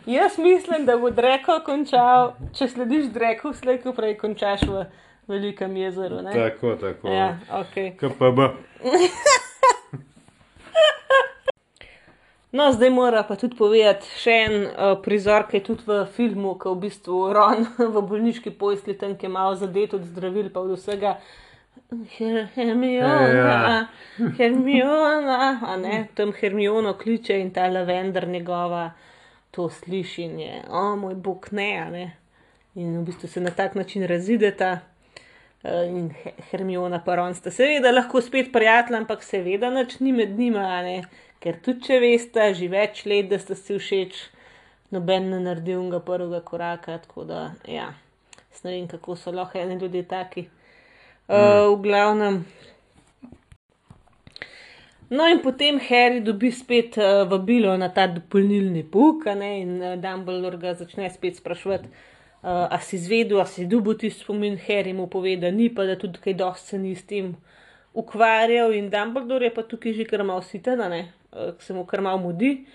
[0.05, 4.85] Jaz mislim, da bo Dreko končal, če slediš Dreku, slej ko prej končaš v,
[5.29, 6.21] velikem jezeru.
[6.21, 6.33] Ne?
[6.33, 7.09] Tako, tako.
[7.09, 7.93] Ja, okay.
[7.97, 8.39] KPB.
[12.51, 16.57] No, zdaj mora pa tudi povedati še en uh, prizor, ki je tudi v filmu,
[16.59, 17.61] ki je v bistvu Ron
[17.95, 21.13] v bolniški posli, tam je malo zadet od zdravil, pa od vsega.
[22.09, 23.87] Her- Hermiona, Ja.
[24.37, 28.91] Hermiona, a ne, tam Hermiono kliče in ta lavender njegova
[29.51, 32.05] to sliši in je, o moj bog, ne, ne.
[32.75, 34.79] In v bistvu se na tak način razideta.
[35.63, 40.11] eh, In He- Hermiona pa Ron sta seveda lahko spet prijatelja, ampak seveda nič ni
[40.11, 41.01] med njima, ne.
[41.41, 44.21] Ker tudi če veste, že več let, da ste si všeč,
[44.95, 47.01] noben ne naredi unga prvega koraka.
[47.01, 47.89] Tako da, ja,
[48.51, 50.41] Jaz ne vem, kako so lahko eni ljudje taki.
[51.27, 52.41] Uh, v glavnem.
[55.09, 59.95] No, in potem Harry dobi spet uh, vabilo na ta dopolnilni puk, ne, in uh,
[59.99, 64.93] Dumbledore ga začne spet sprašovati, uh, a si izvedel, a si dubo ti spomin, Harry
[64.93, 67.33] mu pove, da ni, pa da tudi kaj dosti se ni s tem
[67.93, 71.85] ukvarjal, in Dumbledore je pa tukaj že kar malo siten, a ne, uh, se mu
[71.85, 72.65] kar malo mudi.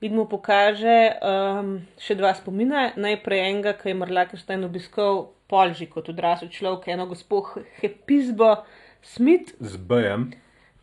[0.00, 2.90] In mu pokaže um, še dva spomina.
[3.00, 8.52] Najprej enega, ki je Marlakenstein obiskal polži kot odrasel človek, eno gospod Hepizbo
[9.00, 9.54] Smith.
[9.60, 10.34] Z BM.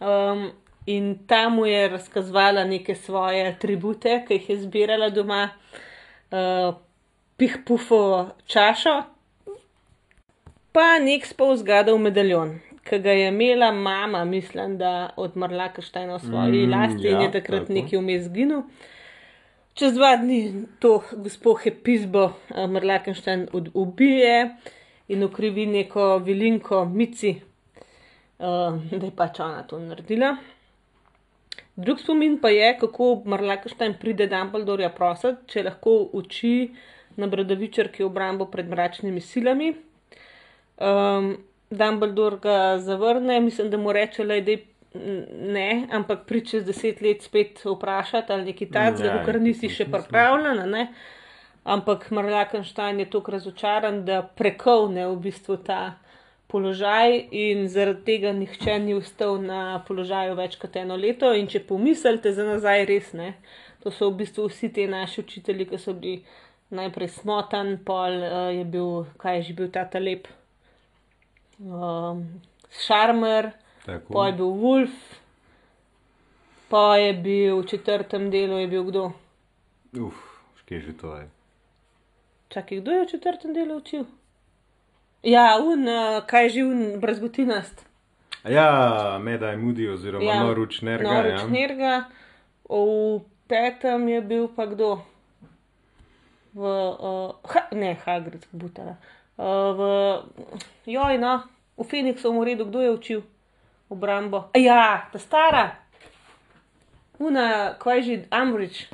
[0.02, 0.50] Um,
[0.90, 5.46] in tam mu je razkazovala neke svoje atribute, ki jih je zbirala doma,
[6.34, 6.74] uh,
[7.38, 9.02] pihpufovo čašo,
[10.74, 16.20] pa nek spol zgadal medaljon, ki ga je imela mama, mislim, da od Marlakensteina v
[16.22, 17.74] svoji Mm, lasti ja, in ja, je takrat tako.
[17.74, 18.62] nekaj vmes zginil.
[19.74, 20.40] Čez dva dni
[20.80, 22.28] to gospod Hepizbo
[22.68, 24.56] Marlakenstein od- ubije
[25.08, 27.42] in ukrivi neko vilinko Mici,
[28.40, 28.46] uh,
[28.92, 30.36] da je pač ona to naredila.
[31.76, 36.70] Drug spomin pa je, kako Marlakenstein pride Dumbledorja prositi, če lahko uči
[37.16, 39.74] na bradavičarki obrambo pred mračnimi silami.
[40.78, 41.38] Um,
[41.74, 44.56] Dumbledore ga zavrne, mislim, da mu reče, le, da
[45.54, 49.88] ne, ampak pri čez deset let spet vprašati ali nekaj takega, Ja, ker nisi še
[49.88, 49.92] mislim.
[49.96, 50.60] pripravljen.
[50.60, 50.84] a ne.
[51.66, 55.94] Ampak Marlakenstein je tako razočaran, da prekovne v bistvu ta
[56.48, 61.32] položaj in zaradi tega nihče ni ustal na položaju več kot eno leto.
[61.34, 63.34] In če pomislite za nazaj, res ne.
[63.84, 66.20] To so v bistvu vsi ti naši učitelji, ki so bili
[66.70, 70.28] najprej smotan, pol uh, je bil, kaj je že bil ta talep,
[72.88, 73.52] šarmer,
[73.86, 74.14] Tako.
[74.14, 74.98] pa je bil Wolf,
[76.70, 79.12] pa je bil v četrtem delu, je bil kdo?
[80.00, 80.18] Uf,
[80.64, 81.30] škje že to je.
[82.50, 84.06] Čakaj, kdo je v četrtem delu učil?
[85.24, 87.86] Ja, un, uh, kaj je že un, brazgotinast.
[88.44, 90.44] Ja, Medaj Mudi oziroma ja.
[90.44, 91.08] Noručnerga.
[91.08, 91.98] no, ja.
[92.68, 95.00] V petem je bil pa kdo?
[96.54, 98.98] V, uh, ha, ne, Hagrid, Butala.
[99.38, 99.82] Uh, v,
[100.86, 101.48] joj, no,
[101.78, 103.22] v Phoenixovem redu, kdo je učil
[103.90, 104.38] obrambo?
[104.54, 105.72] A Ja, ta stara.
[107.20, 108.86] Una, kaj že, Ambridge.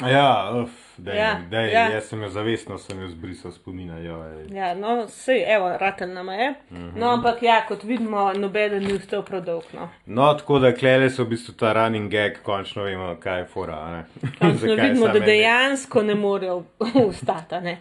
[0.00, 1.80] Ja, uf, dej, Ja, dej, ja.
[1.80, 1.90] ja.
[1.90, 3.98] jaz sem jo zavestno sem jo zbrisal spomina.
[3.98, 4.46] joj.
[4.50, 6.50] Ja, no, sej, evo, ratelj nama je.
[6.70, 6.92] Uh -huh.
[6.96, 9.64] No, ampak ja, kot vidimo, nobeden ni ustal prav dolg.
[9.72, 9.88] No.
[10.06, 13.74] No, tako da klele so v bistvu ta running gag, končno vemo, kaj je fora.
[13.74, 14.02] a.
[14.40, 16.62] Končno vidimo, da dejansko ne morejo
[17.08, 17.54] ustati.
[17.54, 17.78] a ne.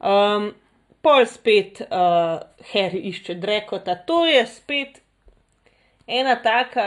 [0.00, 0.52] Um,
[1.02, 2.38] pol spet uh,
[2.72, 3.96] Harry išče Drekota.
[4.06, 5.02] To je spet
[6.06, 6.86] ena taka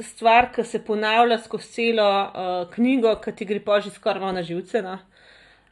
[0.00, 4.42] stvar, ki se ponavlja skozi celo uh, knjigo, ki ti gre pa že skoraj na
[4.42, 4.82] živce.
[4.82, 4.98] No?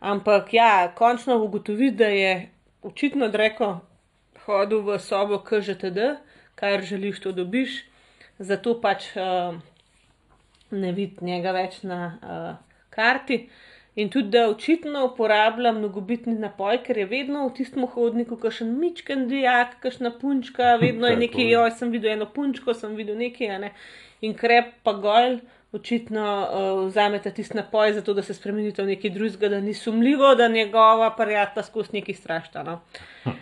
[0.01, 2.51] Ampak ja, končno ugotovi, da je
[2.83, 3.81] očitno Dreko
[4.47, 6.17] hodil v sobo KŽTD,
[6.55, 7.83] kar želiš, to dobiš.
[8.39, 9.59] Zato pač uh,
[10.71, 12.55] ne vidi njega več na uh,
[12.91, 13.49] karti.
[13.95, 19.27] In tudi, da očitno uporablja mnogobitni napoj, ker je vedno v tistem hodniku, kakšen mičken
[19.29, 23.73] dijak, kakšna punčka, vedno je nekaj, joj, sem videl eno punčko, sem videl nekaj, ne.
[24.23, 25.41] In krep pa gojl,
[25.73, 30.35] očitno uh, vzamete tisti napoj, zato da se spremenite v nekaj drugega, da ni sumljivo,
[30.35, 32.63] da njegova prijatelja skozi neki strašta.
[32.63, 32.81] No.
[33.25, 33.35] Uh,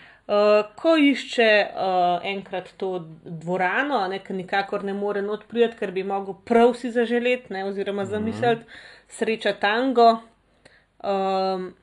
[0.77, 5.93] ko išče uh, enkrat to dvorano, a ne, ker nikakor ne more not priti, ker
[5.93, 8.65] bi mogel prav si zaželeti, ne, oziroma zamisliti,
[9.09, 10.11] sreča tango.
[11.05, 11.75] Um,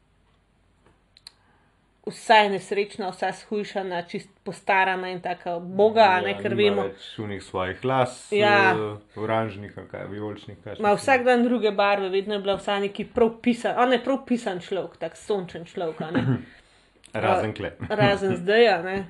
[2.05, 6.83] vsaj nesrečna, vsa shujšana, čist postarana in tako boga, a ne, ker Ja, vemo.
[6.83, 8.75] Več unih svojih las, Ja.
[8.75, 10.57] uh, oranžnih, ali kaj, vijoličnih.
[10.63, 14.03] kaj Ma vsak dan druge barve, vedno je bila vsa neki prav pisan, on je
[14.03, 16.01] prav pisan človek, tak sončen človek.
[17.25, 17.71] Razen kle.
[17.89, 18.83] razen zdaj.
[18.83, 19.05] ne.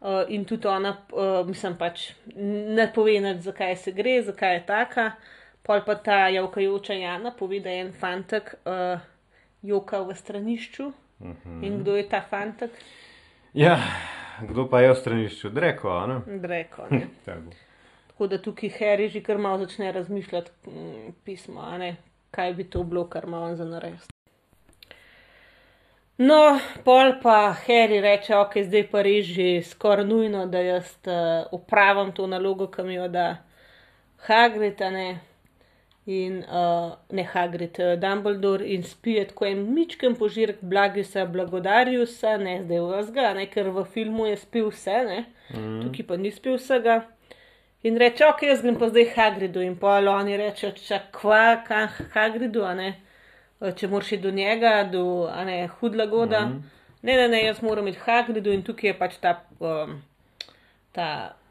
[0.00, 4.66] Uh, in tudi ona, uh, mislim, pač ne pove, nič, zakaj se gre, zakaj je
[4.66, 5.12] taka.
[5.66, 9.00] Pol pa ta javkajoča Jana pove, da je en fantek uh,
[9.62, 10.86] joka v stranišču.
[11.20, 11.66] Uh -huh.
[11.66, 12.70] In kdo je ta fantek?
[13.54, 13.78] Ja,
[14.48, 15.48] kdo pa je v stranišču?
[15.50, 16.38] Dreko, ne?
[16.38, 16.86] Dreko.
[16.90, 17.08] Ne?
[17.24, 17.40] Tako.
[18.06, 21.62] Tako da tukaj Harry že kar malo začne razmišljati mm, pismo,
[22.30, 24.06] kaj bi to bilo, kar ima on za narediti.
[26.18, 31.46] No, pol pa Harry reče, ok, zdaj pa res že skoraj nujno, da jaz uh,
[31.52, 33.36] upravim to nalogo, ki mi jo da
[34.26, 35.20] Hagrid, ne.
[36.08, 42.62] In uh, ne Hagrid, uh, Dumbledore in spije tako en mičken požirek Blagisa Blagodariusa, ne
[42.62, 45.18] zdaj vsega, ne, ker v filmu je spil vse, ne,
[45.52, 45.82] mm.
[45.82, 47.02] tukaj pa ni spil vsega.
[47.84, 52.64] In reče, ok, jaz grem pa zdaj Hagridu in pa oni rečejo, čakva, kam Hagridu,
[52.64, 52.88] a ne,
[53.60, 56.44] Eh, če moraš do njega, do a ne hudla goda.
[56.46, 56.62] Mm.
[57.02, 59.96] Ne, ne, ne, jaz moram iti Hagridu in tukaj je pač ta, um,
[60.94, 61.08] ta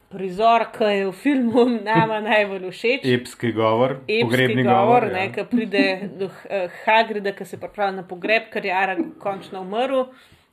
[0.10, 3.06] prizor, ki je v filmu nama najbolj všeč.
[3.06, 5.10] Epski govor, Epski pogrebni govor, govor.
[5.14, 5.34] ne, ja.
[5.34, 5.84] ki pride
[6.20, 10.06] do uh, Hagrida, ki se pripravlja na pogreb, ker je Arag končno umrl.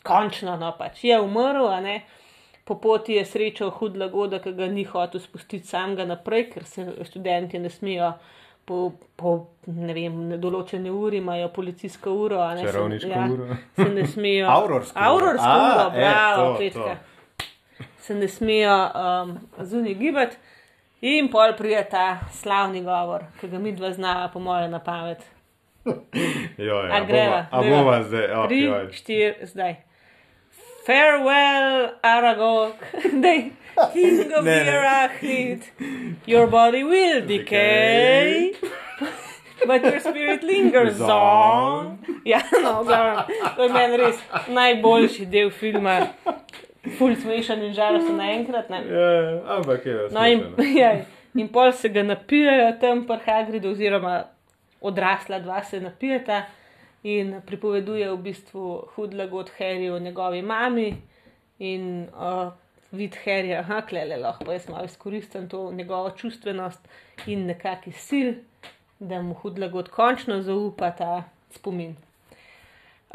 [0.05, 2.03] Končno, no pač je umrl, a ne.
[2.65, 6.85] Po poti je srečal hudla goda, ki ga ni hotel spustiti samega naprej, ker se
[7.05, 8.15] študenti ne smejo
[8.65, 9.33] po, po
[9.67, 12.39] ne vem, določene uri imajo policijsko uro.
[12.55, 13.59] Ne, se- Čarovniško ja, uro.
[13.77, 14.47] Se ne smejo.
[14.49, 15.09] Aurorsko uro.
[15.11, 16.95] Aurorsko A, uro, e, bravo, to, Petka.
[16.95, 17.14] to.
[18.05, 20.37] Se ne smejo um, zunaj gibati.
[21.05, 25.25] In pol pride ta slavni govor, ki ga mi dva znava, po mojem, na pamet.
[26.69, 29.75] Joj, A a greva, a bova zdaj, oh, Tri, štiri, zdaj.
[30.87, 32.73] Farewell, Aragog,
[33.25, 33.53] the
[33.93, 34.71] king of Ne, the.
[34.71, 35.63] Arachnid.
[36.27, 38.53] Your body will decay,
[39.67, 41.99] but your spirit lingers on.
[42.25, 43.25] Ja, no, glavno,
[43.57, 46.01] to je meni res najboljši del filma.
[46.99, 48.69] Ful smešen in žalosten naenkrat.
[48.71, 48.83] Ne?
[48.89, 49.13] Ja,
[49.57, 50.09] ampak je.
[50.13, 50.65] No, in, smešno.
[50.83, 50.91] ja,
[51.35, 54.25] in pol se ga napijajo tam, pa Hagrid, oziroma
[54.85, 56.43] odrasla dva se napijata
[57.05, 60.95] in pripoveduje v bistvu hudla god Harry o njegovi mami
[61.59, 62.53] in uh,
[62.93, 66.89] vid Harry, aha, klele lahko, jaz malo izkoristim to njegovo čustvenost
[67.27, 68.31] in nekakšen sil,
[68.99, 71.97] da mu hudla god končno zaupa ta spomin.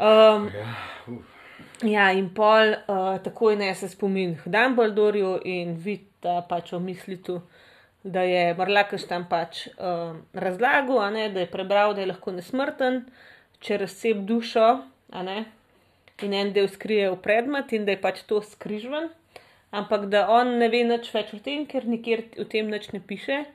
[0.00, 0.74] Um, Ja,
[1.06, 1.39] uf.
[1.80, 7.38] Ja, in pol uh, takoj nese spomin k Dumbledorju in vidi pač v mislitu,
[8.04, 13.06] da je Marlakaš tam pač uh, razlagal, ne, da je prebral, da je lahko nesmrten,
[13.64, 14.66] če razsep dušo,
[15.24, 15.38] ne,
[16.20, 19.08] in en del skrije v predmet in da je pač to skrižven,
[19.72, 23.00] ampak da on ne ve nič več o tem, ker nikjer o tem nič ne
[23.00, 23.46] piše.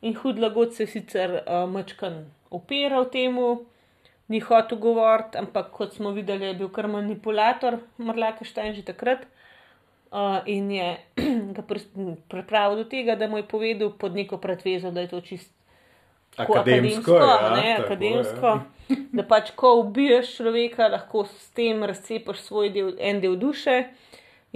[0.00, 3.66] In hudlagod se je sicer uh, mačkan opiral temu,
[4.28, 9.26] ni hotel govoriti, ampak kot smo videli, je bil kar manipulator, Marlaka Štajn že takrat.
[10.06, 10.96] Uh, in je
[11.56, 11.62] ga
[12.28, 15.50] pripravil do tega, da mu je povedal pod neko pretvezo, da je to čist
[16.36, 18.96] tako Akademsko, akademsko, ja, ne, tako, akademsko ja.
[19.12, 23.84] da pač, ko ubiješ človeka, lahko s tem razcepiš svoj del, en del duše.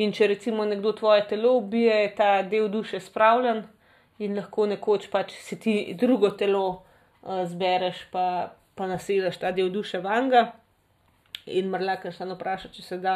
[0.00, 3.64] In če recimo nekdo tvoje telo ubije, je ta del duše spravljen
[4.20, 9.70] in lahko nekoč pač si ti drugo telo uh, zbereš, pa, pa nasedeš ta del
[9.70, 10.52] duše vanga.
[11.46, 13.14] In Marlaka še eno vpraša, če se da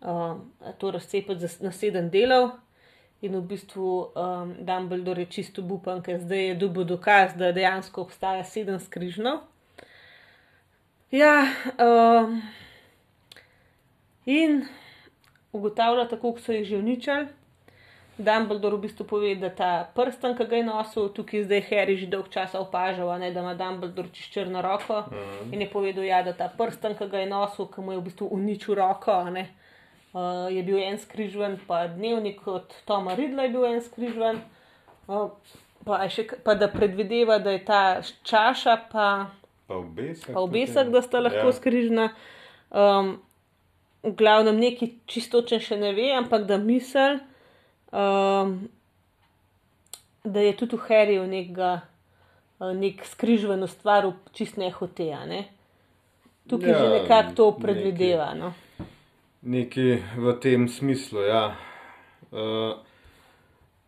[0.00, 0.44] um,
[0.78, 2.50] to razcepiti za s- na sedem delov.
[3.20, 8.04] In v bistvu um, Dumbledore je čisto upan, ker zdaj je dobil dokaz, da dejansko
[8.04, 9.40] obstaja sedem skrižnov.
[11.10, 11.48] Ja,
[11.80, 12.36] um,
[14.26, 14.60] in
[15.52, 17.26] ugotavlja, tako kot so jih že uničili.
[18.18, 22.08] Dumbledore v bistvu pove, da ta prsten, ki ga je nosil, tukaj zdaj Harry že
[22.10, 25.04] dolg časa opažal, a ne, da ima Dumbledore čez črno roko.
[25.10, 25.52] Mm.
[25.54, 28.06] In je povedal, ja, da ta prsten, ki ga je nosil, ki mu je v
[28.08, 29.46] bistvu uničil roko, ne,
[30.12, 34.42] uh, je bil en skrižven, pa dnevnik od Toma Ridla je bil en skrižven.
[35.06, 35.30] Uh,
[35.86, 37.82] pa, še, pa da predvideva, da je ta
[38.24, 39.06] čaša, pa
[39.68, 40.32] Pa obesek.
[40.34, 41.52] pa obesek, da sta lahko Ja.
[41.52, 41.52] ja.
[41.52, 42.08] skrižna.
[42.70, 43.20] Um,
[44.02, 47.18] v glavnem neki čistočen še ne ve, ampak da misel,
[50.24, 51.80] da je tudi v Harryju nekega,
[52.60, 55.12] uh, nek skrižven ustvaril čist nehote.
[55.12, 55.48] a Ne?
[56.48, 58.34] Tukaj ja, že nekako to predvideva.
[58.34, 58.52] No?
[59.42, 61.56] Nekaj v tem smislu, ja.
[62.28, 62.76] Uh,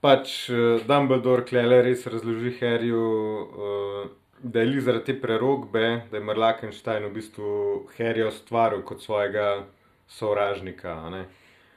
[0.01, 4.09] pač uh, Dumbledore klele res razloži Harryju, uh,
[4.41, 7.51] da je li zaradi te prerogbe, da je Marlakenstein v bistvu
[7.99, 9.67] Harryja ustvaril kot svojega
[10.09, 10.97] sovražnika,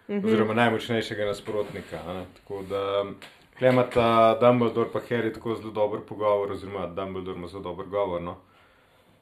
[0.08, 0.22] a ne?
[0.26, 2.00] oziroma najmočnejšega nasprotnika.
[2.14, 2.26] ne.
[2.38, 3.06] Tako da
[3.58, 8.22] klemata Dumbledore pa Harry tako zelo dober pogovor, oziroma Dumbledore ima zelo dober govor.
[8.22, 8.38] No?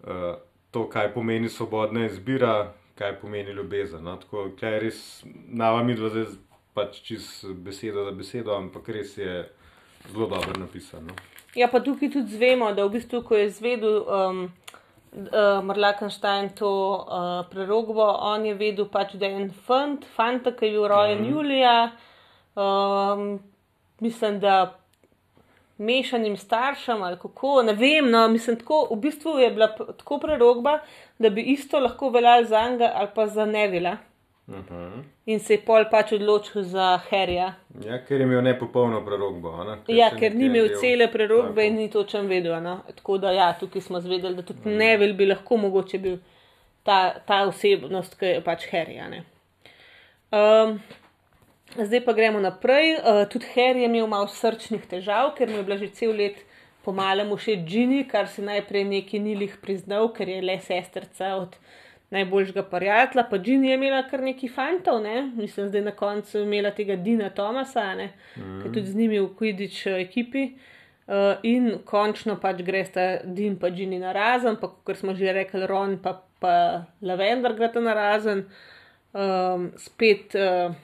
[0.03, 0.35] Uh,
[0.71, 4.03] to, kaj pomeni svobodna izbira, kaj pomeni ljubezen.
[4.03, 4.15] No?
[4.17, 6.25] Tako da je res nama mi dva zdaj
[6.73, 9.49] pač čez besedo za besedo, ampak res je
[10.11, 11.13] zelo dobro napisano.
[11.55, 14.45] Ja, pa tukaj tudi zvemo, da v bistvu, ko je zvedel um,
[15.11, 20.65] uh, Marlakenstein to uh, prerogbo, on je vedel pač, da je en fant, fanta, ki
[20.65, 21.31] je bil rojen mm.
[21.31, 21.75] Julija.
[22.55, 23.39] Um,
[23.99, 24.77] mislim, da
[25.81, 30.79] mešanim staršem ali kako, ne vem, no, mislim, tako, v bistvu je bila tako prerogba,
[31.19, 33.97] da bi isto lahko veljal za Anga ali pa za Nevila.
[34.51, 34.73] Uh mhm.
[34.73, 35.03] -huh.
[35.25, 37.53] In se je pol pač odločil za Harija.
[37.85, 39.51] Ja, ker je imel nepopolno prerogbo.
[39.85, 42.61] Ker ja, ker ni imel cele prerogbe in ni točem vedel.
[42.63, 42.79] No?
[42.95, 44.75] Tako da ja, tukaj smo zvedeli, da tudi uh mhm.
[44.75, 44.77] -huh.
[44.77, 46.17] Nevil bi lahko mogoče bil
[46.83, 49.07] ta, ta osebnost, ki je pač Harija.
[50.31, 50.79] Um,
[51.75, 52.97] Zdaj pa gremo naprej.
[52.99, 56.41] Uh, tudi Harry je imel malo srčnih težav, ker mu je bila že cel let
[56.83, 61.55] pomalem všeč Džini, kar si najprej neki nilih priznal, ker je le sestrca od
[62.11, 63.23] najboljšega prijatelja.
[63.29, 65.31] Pa Džini je imela kar neki fantov, ne?
[65.35, 68.61] mislim, zdaj na koncu imela tega Dina Tomasa, mm.
[68.61, 70.51] ki je tudi z njimi v Quidditch eh, ekipi.
[71.11, 75.33] Uh, in končno pač greš ta Din pa Džini na razen, pa kot smo že
[75.33, 76.53] rekli, Ron pa, pa
[77.01, 78.45] Lavender gre ta na razen.
[79.11, 80.35] Um, spet.
[80.35, 80.77] Uh,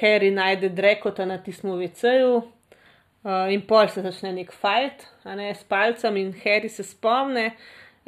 [0.00, 5.50] Harry najde drekota na tistem VC-ju uh, in pol se začne nek fajt, a ne
[5.54, 7.50] s palcem in Harry se spomne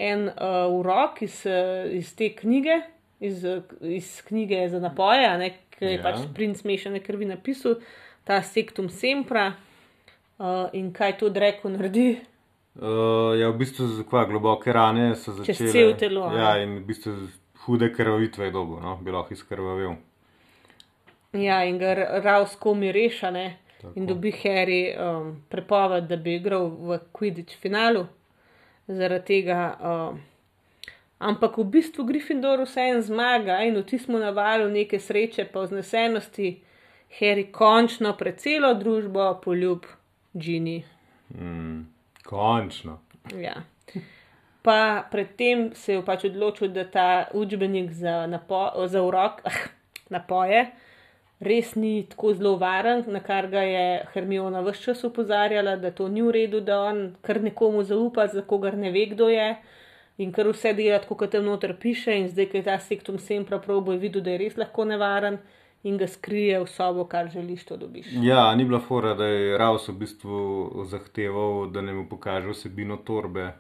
[0.01, 2.80] en uh, urok iz, uh, iz te knjige,
[3.20, 3.44] iz,
[3.84, 5.28] iz knjige za napoje,
[5.76, 6.03] ki je ja.
[6.05, 7.78] pač princ mešane krvi napisal,
[8.24, 12.11] ta sektum sempra uh, in kaj to dreko naredi.
[12.80, 15.57] Uh, ja, v bistvu kva, globoke rane so začele.
[15.59, 16.28] Čez cel telo.
[16.32, 17.16] Ja, in v bistvu
[17.66, 18.96] hude krvavitve je dobo, no?
[19.03, 19.98] bi lahko izkrvavil.
[21.32, 21.94] Ja, in ga
[22.24, 23.59] Raus komi rešane
[23.94, 28.07] in dobi Harry um, prepoved, da bi igral v Quidditch finalu.
[28.91, 29.76] Zaradi tega.
[29.80, 30.20] Um,
[31.18, 36.59] ampak v bistvu Gryffindor vseeno zmaga in v tistem navalu neke sreče, pa vznesenosti,
[37.20, 39.86] Harry končno pred celo družbo poljub
[40.34, 40.82] Gini.
[41.34, 41.86] Mm,
[42.26, 43.01] končno.
[43.38, 43.62] Ja.
[44.62, 49.43] Pa predtem se je pač odločil, da ta učbenik za, napo, za urok
[50.14, 50.66] napoje
[51.41, 56.09] res ni tako zelo varen, na kar ga je Hermiona vse čas upozarjala, da to
[56.09, 59.55] ni v redu, da on kar nekomu zaupa, za kogar ne ve, kdo je.
[60.20, 63.45] In kar vse dela, kot tam noter piše, in zdaj, ki je ta sektum sem
[63.49, 65.41] prav, bo videl, da je res lahko nevaren
[65.82, 68.12] in ga skrije v sobo, kar želiš, to dobiš.
[68.20, 73.01] Ja, ni bila fora, da je Raus v bistvu zahteval, da ne mu pokaže vsebino
[73.01, 73.55] torbe.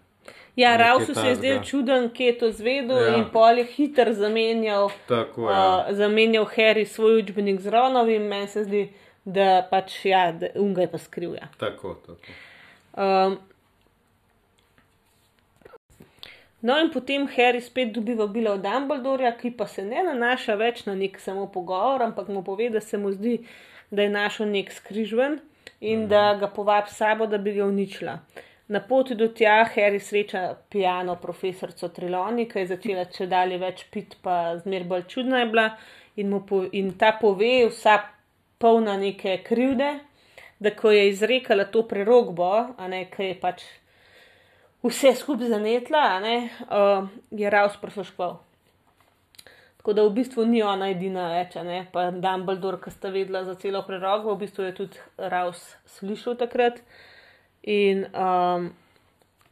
[0.56, 3.16] Ja, Rausu se je zdel čuden, ki je to zvedel ja.
[3.16, 5.60] in pol je hiter zamenjal, Tako, ja.
[5.88, 8.88] uh, zamenjal Harry svoj učbenik z Ronovim, meni se zdi,
[9.24, 11.36] da pač ja, da unga je pa skril.
[11.38, 11.48] Ja.
[11.58, 12.34] Tako, tako.
[12.96, 13.38] Um,
[16.60, 20.84] no, in potem Harry spet dobiva bila od Dumbledorja, ki pa se ne nanaša več
[20.86, 23.38] na nek samo pogovor, ampak mu pove, da se mu zdi,
[23.90, 25.38] da je našel nek skrižven
[25.80, 26.08] in mhm.
[26.08, 28.18] da ga povabi sabo, da bi ga uničila.
[28.70, 33.82] Na poti do tja Harry sreča pijano profesorico Triloni, ki je začela če dalje več
[33.90, 35.64] pit, pa zmer bolj čudna je bila
[36.22, 37.96] in, po, in ta pove, vsa
[38.62, 39.90] polna neke krivde,
[40.62, 43.66] da ko je izrekala to prerogbo, a ne, ki je pač
[44.86, 46.36] vse skupaj zanetla, a ne,
[46.70, 48.38] uh, je Raus prosoškval.
[49.80, 53.58] Tako da v bistvu ni ona edina več, ne, pa Dumbledore, ki sta vedela za
[53.58, 56.84] celo prerogbo, v bistvu je tudi Raus slišal takrat.
[57.62, 58.70] In, um,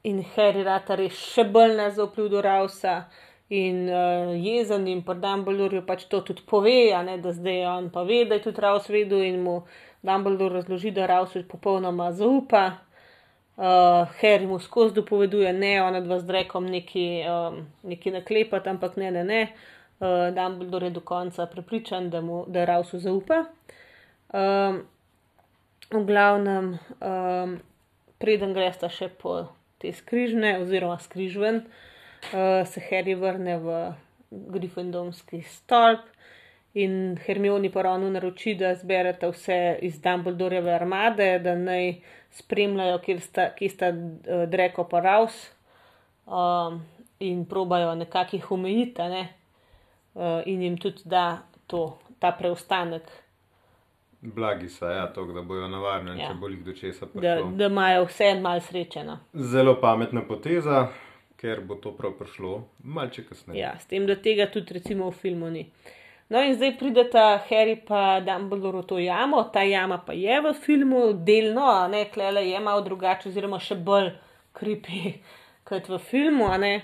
[0.02, 3.02] in Harry Ratar je še bolj nezaupljiv do Rausa
[3.48, 8.02] in uh, jezen in pa Dumbledore pač to tudi pove, ne, da zdaj on pa
[8.08, 9.62] ve, da je tudi Raus vedel in mu
[10.02, 12.66] Dumbledore razloži, da Raus je popolnoma zaupa.
[13.58, 18.96] Uh, Harry mu skozi dopoveduje, ne, ona dva z rekom neki, um, neki naklepati, ampak
[18.96, 19.40] ne, ne, ne.
[19.98, 23.44] Uh, Dumbledore je do konca prepričan, da mu da Rausu zaupa.
[24.32, 24.84] Um,
[25.90, 27.58] v glavnem, um,
[28.18, 29.46] preden greš še po
[29.78, 33.78] te skrižne, oziroma skrižven, uh, se Harry vrne v
[34.30, 36.04] Gryffindorski stolp
[36.74, 41.94] in Hermioni pa ravno naroči, da zberete vse iz Dumbledoreve armade, da naj
[42.38, 45.38] spremljajo, kje sta, kje sta uh, Dreko pa Raus
[46.26, 46.82] um,
[47.20, 49.24] in probajo nekakih omejiti, ne?
[50.14, 53.08] uh, in jim tudi da to, ta preostanek.
[54.20, 56.28] Blagi so, ja, to, da bojo navarni, ja.
[56.28, 57.50] če bo jih do česa prišlo.
[57.50, 59.18] Da, da imajo vse malo srečeno.
[59.32, 60.88] Zelo pametna poteza,
[61.38, 63.60] ker bo to prav prišlo malce kasneje.
[63.60, 65.68] Ja, s tem, da tega tudi recimo v filmu ni.
[66.28, 70.52] No in zdaj prideta Harry pa Dumbledore v to jamo, ta jama pa je v
[70.66, 74.10] filmu delno, a ne, klele je malo drugače oziroma še bolj
[74.52, 75.14] kripi
[75.68, 76.74] kot v filmu, a ne.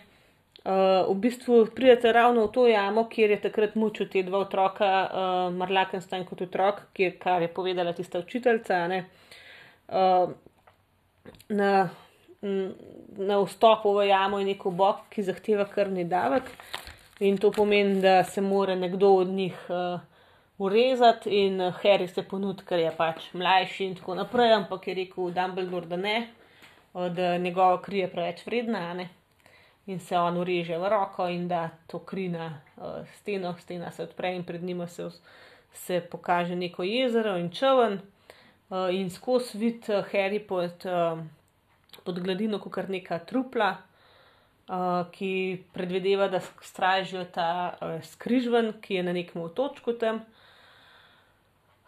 [0.65, 4.87] Uh, v bistvu pridete ravno v to jamo, kjer je takrat mučil te dva otroka,
[4.89, 8.79] uh, Marlakenstein kot otrok, kjer, kar je povedala tista učiteljica.
[9.93, 10.33] Uh,
[11.53, 11.91] na,
[13.21, 16.49] na vstopu v jamo je nek obok, ki zahteva krvni davek.
[17.21, 20.01] In to pomeni, da se mora nekdo od njih uh,
[20.65, 25.29] urezati, in Harry se ponudi, ker je pač mlajši in tako naprej, ampak je rekel
[25.29, 26.17] Dumbledore, da ne,
[26.95, 28.95] da njegova kri je preveč vredna.
[29.87, 34.03] In se on ureže v roko in da to kri na uh, steno, stena se
[34.03, 35.11] odpre in pred njima se,
[35.73, 37.99] se pokaže neko jezero in čovn.
[38.71, 41.21] Uh, in skozi vid uh, Harry pod, uh,
[42.05, 43.77] pod gladino, kot kar neka trupla
[44.69, 50.25] uh, ki predvideva, da stražijo ta uh, skrižven, ki je na nekem otočku tam.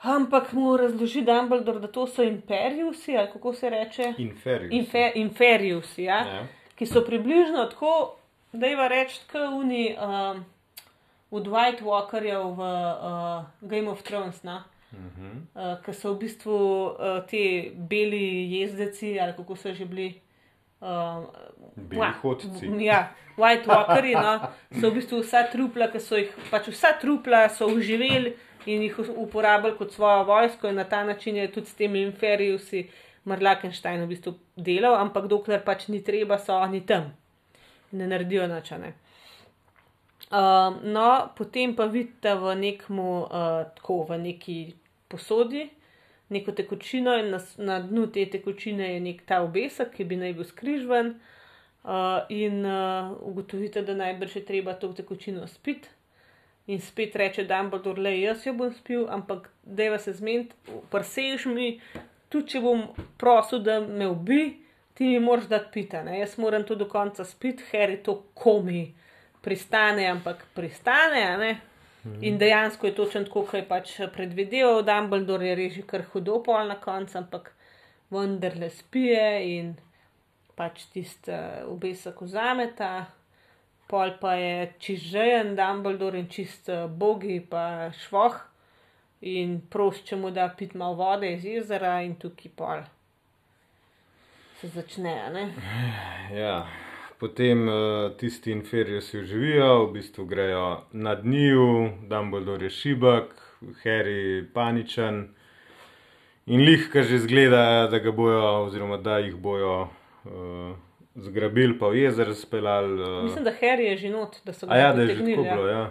[0.03, 4.13] Ampak mu razloži Dumbledore, da to so imperiusi, ali kako se reče?
[4.19, 4.77] Inferiusi.
[4.77, 6.17] Infer, inferiusi, ja?
[6.17, 6.47] Ja.
[6.77, 8.17] Ki so približno tako,
[8.53, 10.45] da je reči, kot oni um,
[11.31, 14.43] od White Walkerjev v uh, Game of Thrones.
[14.43, 15.49] Mhm.
[15.55, 20.21] Uh, ki so v bistvu uh, ti beli jezdeci, ali kako so že bili.
[20.81, 21.27] Um,
[21.77, 22.49] Beli Wa- hodci.
[22.85, 24.49] Ja, White Walkeri, no,
[24.81, 28.99] so v bistvu vsa trupla, ki so jih, pač vsa trupla so uživeli in jih
[29.17, 32.87] uporabljali kot svojo vojsko, in na ta način je tudi s temi inferiusi
[33.27, 37.11] Marlakenstein v bistvu delal, ampak dokler pač ni treba, so oni tam
[37.93, 38.95] ne naredijo načane.
[40.27, 44.59] Um, no, potem pa vidite v nekmu, uh, tako v neki
[45.11, 45.69] posodi,
[46.35, 50.35] neko tekočino, in na, na dnu te tekočine je nek ta obesek, ki bi naj
[50.35, 51.13] bil skrižven,
[51.87, 55.89] uh, in uh, ugotovite, da najbrž je treba to tekočino spiti.
[56.67, 60.55] In spet reče Dumbledore, le jaz jo bom spil, ampak deva se zmeniti,
[60.91, 61.77] prsež mi,
[62.29, 62.83] tudi če bom
[63.21, 64.43] prosil, da me ubi,
[64.97, 66.03] ti mi moraš dati pita.
[66.03, 66.19] Ne?
[66.21, 68.95] Jaz moram to do konca spiti, Harry to komi
[69.45, 71.23] pristane, ampak pristane.
[71.23, 71.55] a ne.
[72.21, 76.69] In dejansko je točno tako, kot je pač predvideval Dumbledore, je reži kar hudo pol
[76.69, 77.51] na koncu, ampak
[78.15, 79.73] vendarle spije in
[80.57, 83.09] pač tisti uh, obesek vzameta.
[83.91, 88.39] Pol pa je čist žejen Dumbledore in čist uh, bogi, pa švoh.
[89.21, 92.85] In prosi, če mu da pit malo vode iz jezera, in tukaj pol
[94.61, 95.23] se začne.
[95.27, 95.55] a ne.
[96.35, 96.67] Ja.
[97.19, 103.33] Potem uh, tisti inferiusi uživijo, v bistvu grejo nad njiju, Dumbledore je šibek,
[103.85, 105.29] Harry paničen.
[106.47, 109.89] In lih, kar že zgleda, da ga bojo, oziroma da jih bojo
[110.25, 110.77] uh,
[111.15, 113.01] zgrabili, pa v jezer speljali.
[113.03, 115.43] Uh, Mislim, da Harry je že not, da so A ja, da je že tako
[115.43, 115.91] bilo, ja.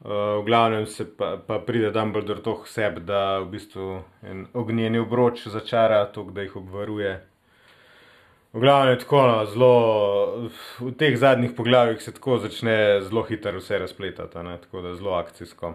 [0.00, 3.88] Uh, v glavnem se pa, pa pride Dumbledore toh seb, da v bistvu
[4.24, 7.18] en ognjeni obroč začara, to, da jih obvaruje.
[8.52, 9.74] V glavnem je tako, no, zelo,
[10.80, 12.74] v teh zadnjih poglavjih se tako začne
[13.04, 15.74] zelo hitro vse razpletati, ne, tako da zelo akcijsko.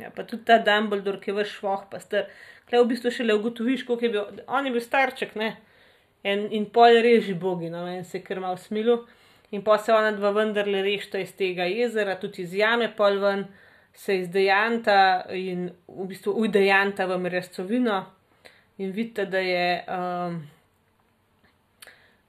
[0.00, 2.32] Ja, pa tudi ta Dumbledore, ki je vaš švoh, pa star.
[2.70, 4.42] Klej v bistvu šele ugotoviš, koliko je bil.
[4.46, 5.56] On je bil starček, ne.
[6.24, 9.02] En, in pol reži bogi, no, en se je kar mal smilu.
[9.52, 13.44] In pa se ona dva vendarle rešta iz tega jezera, tudi iz jame pol ven,
[13.92, 17.98] se izdejanta in v bistvu ujdejanta v merescovino.
[18.80, 20.38] In vidite, da je um,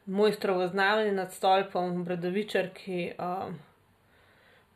[0.06, 3.56] mojstrovo znamenje nad stolpom, Bradavičar, ki um,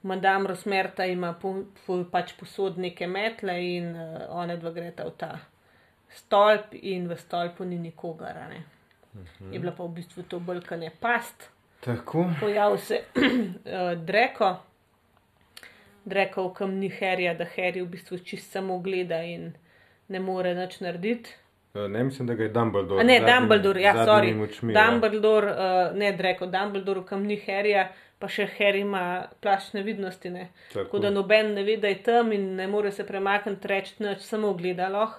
[0.07, 1.53] Madame Rosmerta ima po,
[1.85, 5.33] po, pač posod neke metle in uh, one dva greta v ta
[6.15, 8.39] stolp, in v stolpu ni nikogar.
[8.49, 8.63] Ne?
[9.13, 9.53] Mhm.
[9.53, 11.49] Je bila pa v bistvu to brkanje past,
[11.79, 12.25] Tako.
[12.39, 14.55] pojavil se uh, Dreko,
[16.05, 19.53] Dreko v kamni Herja, da Herji v bistvu čist samo gleda in
[20.07, 21.29] ne more nič narediti.
[21.73, 23.01] Uh, ne mislim, da ga je Dumbledore.
[23.01, 24.35] A ne, z zadnjimi- Dumbledore, ja, sorry.
[24.35, 24.85] Močmi, ja.
[24.85, 30.29] Dumbledore, uh, ne Dreko, Dumbledore v kamni Herja, pa še Harry ima plašč nevidnosti.
[30.29, 30.49] Ne?
[30.73, 30.83] Tako.
[30.85, 34.25] Tako da noben ne ve, da je tam in ne more se premakniti, reči nič,
[34.25, 35.11] samo gledalo.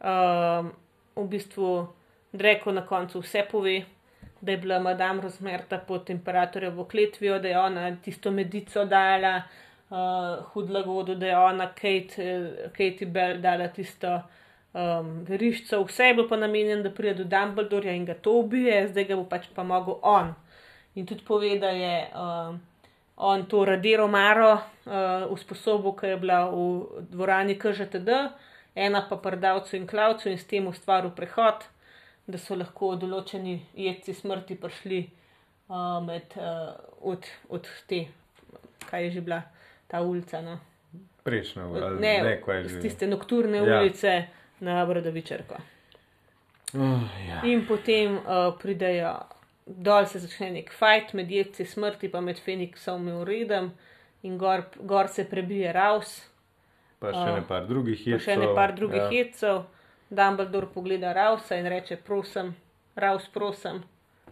[0.00, 0.72] Um,
[1.16, 1.88] v bistvu
[2.32, 3.82] Dreko na koncu vse pove,
[4.40, 9.42] da je bila Madame Rosmerta pod imperatorjevo kletvijo, da je ona tisto medico dala,
[9.90, 14.22] uh, hudla vodo, da je ona Kate, eh, Katie Bell dala tisto
[14.72, 15.82] um, veriščo.
[15.84, 19.16] Vse je bilo pa namenjeno, da pride do Dumbledorja in ga to ubije, zdaj ga
[19.16, 20.34] bo pač pa mogel on.
[20.94, 22.60] In tudi pove, da je um,
[23.16, 28.16] on to radero maro uh, usposobil, ki je bila v dvorani KŽTD,
[28.74, 31.66] ena pa prdavcu in klavcu in s tem ustvaril prehod,
[32.30, 35.00] da so lahko določeni jedci smrti prišli
[35.68, 36.72] uh, med, uh,
[37.02, 38.04] od, od te,
[38.86, 39.42] kaj je že bila
[39.86, 40.40] ta ulica.
[40.40, 40.58] No?
[41.22, 42.80] Prejšnja, ali Ne, ne, kaj je že.
[42.80, 43.80] tiste nokturne Ja.
[43.80, 44.14] ulice
[44.60, 45.58] na Bradavičarko.
[46.72, 47.40] Uh, ja.
[47.44, 49.16] In potem uh, pridejo
[49.66, 53.72] dol, se začne nek fajt med jedci smrti, pa med Feniksom in Uredom,
[54.22, 56.20] in gor, gor se prebije Raus,
[57.00, 58.24] Pa še ne par drugih pa jedcev.
[58.26, 59.10] še ne par drugih ja.
[59.10, 59.62] jedcev.
[60.10, 62.54] Dumbledore pogleda Rausa in reče: Prosim,
[62.94, 63.82] Raus, prosim.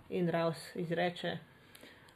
[0.09, 1.39] in Raus izreče.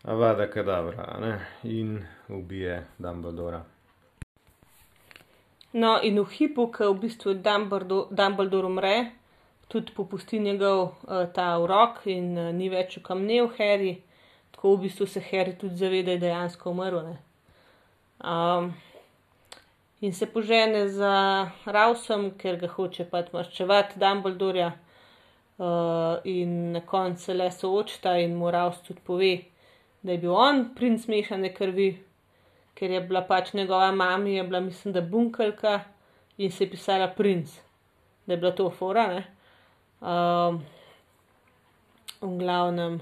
[0.05, 1.47] Avada kadavra ne?
[1.63, 3.65] in ubije Dumbledora.
[5.73, 9.11] No, in v hipu, ko v bistvu Dumbledore, Dumbledore umre,
[9.69, 13.97] tudi popusti njegov uh, ta urok in uh, ni več ukamnil Harry,
[14.51, 17.15] tako v bistvu se Harry tudi zaveda, da je dejansko umrl.
[18.21, 18.75] Um,
[20.03, 24.73] in se požene za Rausom, ker ga hoče pač maščevati Dumbledorja.
[25.63, 29.35] Uh, in na koncu se le soočta in mu Raus tudi pove,
[30.03, 31.93] da je bil on princ mešane krvi,
[32.75, 35.81] ker je bila pač njegova mama, je bila, mislim, da bunkalka
[36.39, 37.53] in se je pisala princ,
[38.27, 39.23] da je bila to fora.
[40.01, 40.59] Uh,
[42.19, 42.99] v glavnem,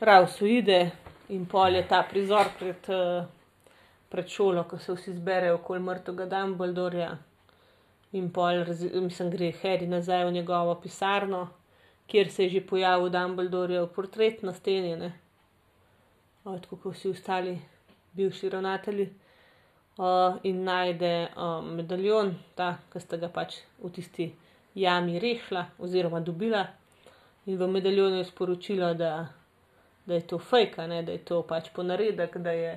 [0.00, 0.92] Raus uide
[1.34, 3.24] in pol je ta prizor pred, uh,
[4.14, 7.08] pred šolo, ko se vsi zberejo okoli mrtvega Dumbledorja.
[8.14, 8.60] In pol,
[9.02, 11.48] mislim, gre Harry nazaj v njegovo pisarno,
[12.06, 15.10] kjer se je že pojavil Dumbledore, portret na steni,
[16.44, 17.56] tako kot vsi ostali
[18.12, 19.08] bivši ravnatelji.
[19.98, 24.30] Uh, in najde uh, medaljon, ta, ki sta ga pač v tisti
[24.74, 26.64] jami rešila, oziroma dobila.
[27.46, 29.28] In v medaljonu je sporočilo, da,
[30.06, 32.74] da je to fajka, da je to pač ponaredek, da je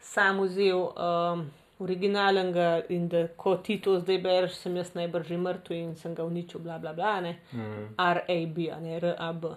[0.00, 0.92] sam vzel.
[0.96, 1.46] Um,
[1.78, 6.14] originalenga in da ko ti to zdaj bereš, sem jaz najbrž že mrtev in sem
[6.14, 7.36] ga uničil, bla bla bla, ne.
[7.52, 7.86] Mm.
[7.98, 9.52] R-A-B, ne R-A-B.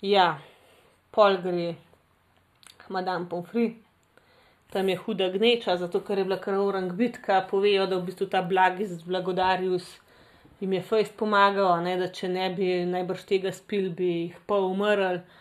[0.00, 0.38] Ja,
[1.12, 1.74] pol gre,
[2.88, 3.74] madam Pomfri,
[4.72, 8.30] tam je huda gneča, zato ker je bila kar orang bitka, povejo, da v bistvu
[8.32, 9.98] ta blagis blagodarius
[10.60, 14.56] jim je fejst pomagal, ne, da če ne bi najbrž tega spil, bi jih pa
[14.64, 15.38] umrl uh,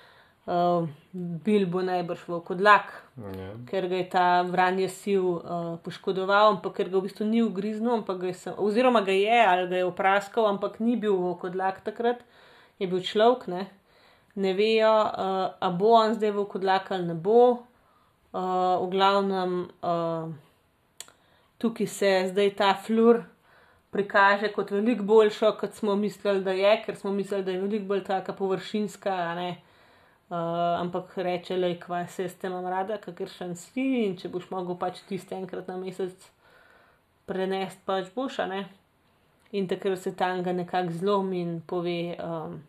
[1.45, 3.49] bil bo najbrž v kodlak, ja.
[3.69, 8.01] ker ga je ta vranje sil uh, poškodoval, ampak ker ga v bistvu ni ugriznil,
[8.33, 12.25] sem, oziroma ga je ali ga je opraskal, ampak ni bil v kodlak takrat,
[12.79, 13.67] je bil človek, ne,
[14.35, 17.65] ne vejo, uh, a bo on zdaj v kodlak ali ne bo.
[18.29, 20.29] Uh, v glavnem, uh,
[21.57, 23.25] tukaj se zdaj ta flur
[23.89, 27.85] prikaže kot veliko boljšo, kot smo mislili, da je, ker smo mislili, da je veliko
[27.89, 29.49] bolj taka površinska, ne,
[30.29, 30.35] uh, Uh,
[30.79, 34.75] ampak reče, je kva se s tem rada, kakor še si in če boš mogel
[34.77, 36.13] pač tiste enkrat na mesec
[37.25, 38.67] prenesti, pač boš, ne.
[39.57, 42.59] In takrat se tanga nekako zlomi in pove, um,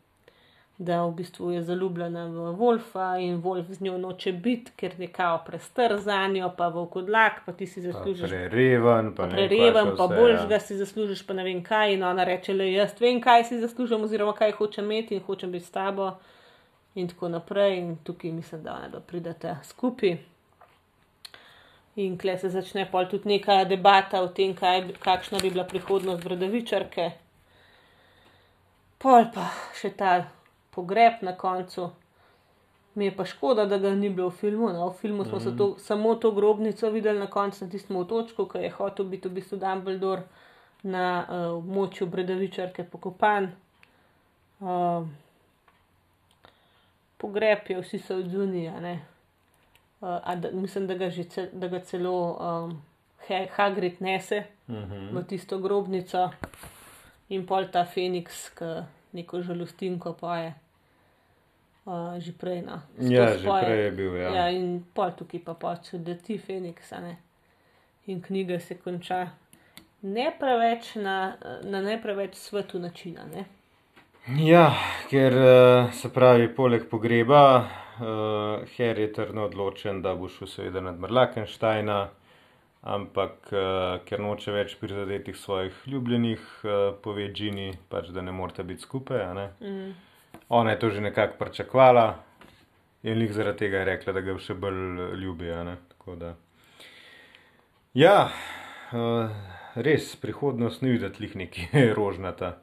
[0.78, 5.12] da v bistvu je zaljubljena v Wolfa in Wolf z njo noče biti, ker je
[5.12, 8.24] kao prestr za njo, pa v kodlak, pa ti si zaslužiš.
[8.24, 11.98] Prereven, pa, pa prereven, pa boljš ga si zaslužiš, pa ne vem kaj.
[12.00, 15.52] In ona reče, da jaz vem, kaj si zaslužim, oziroma kaj hočem imeti in hočem
[15.52, 16.14] biti s tabo
[17.00, 17.78] in tako naprej.
[17.78, 20.18] In tukaj mislim, da ne pridete skupaj.
[21.96, 26.22] In kle se začne pol tudi neka debata o tem, kaj, kakšna bi bila prihodnost
[26.24, 27.10] bradavičarke.
[29.02, 29.48] Pol pa
[29.80, 30.12] še ta
[30.70, 31.90] pogreb na koncu.
[32.94, 34.70] Mi je pa škoda, da ga ni bilo v filmu.
[34.74, 34.90] No?
[34.90, 35.58] V filmu smo mm -hmm.
[35.58, 39.32] to, samo to grobnico videli na koncu, na tistem otočku, ki je hotel biti v
[39.32, 40.22] bistvu Dumbledore
[40.82, 43.52] na uh, območju bradavičarke pokopan.
[44.60, 45.06] Uh,
[47.20, 48.98] pogreb je, vsi so odzunili.
[50.00, 50.08] Uh,
[50.52, 52.82] mislim, da ga, cel, da ga celo um,
[53.56, 54.92] Hagrid nese uh mhm.
[54.92, 55.20] -huh.
[55.20, 56.30] v tisto grobnico
[57.28, 58.64] in pol ta Feniks, ki
[59.12, 60.54] neko žalostinko poje.
[61.84, 62.80] Uh, že prej, no.
[62.98, 63.64] Ja, že poje.
[63.64, 64.16] prej je bil.
[64.16, 64.34] Ja.
[64.34, 67.16] ja, in pol tukaj pa pač, da ti Feniks, ne.
[68.06, 69.28] In knjiga se konča
[70.02, 73.44] ne preveč na, na ne preveč svetu načina, ne.
[74.28, 74.74] Ja,
[75.08, 80.82] ker eh, se pravi, poleg pogreba, uh, Harry je trdno odločen, da bo šel seveda
[80.84, 81.96] nad Mrlakensteina,
[82.84, 88.62] ampak uh, ker noče več prizadetih svojih ljubljenih, uh, pove Džini, pač, da ne morete
[88.62, 89.24] biti skupaj.
[89.64, 89.90] Mm.
[90.52, 92.06] Ona je to že nekako pričakvala
[93.02, 95.52] in jih zaradi tega je rekla, da ga še bolj ljubi.
[97.96, 98.16] Ja,
[98.92, 99.30] uh,
[99.74, 102.58] res, prihodnost ni videti nekaj rožnata.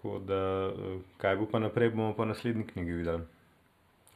[0.00, 3.24] Tako da, eh, kaj bo pa naprej, bomo pa v naslednji knjigi videli,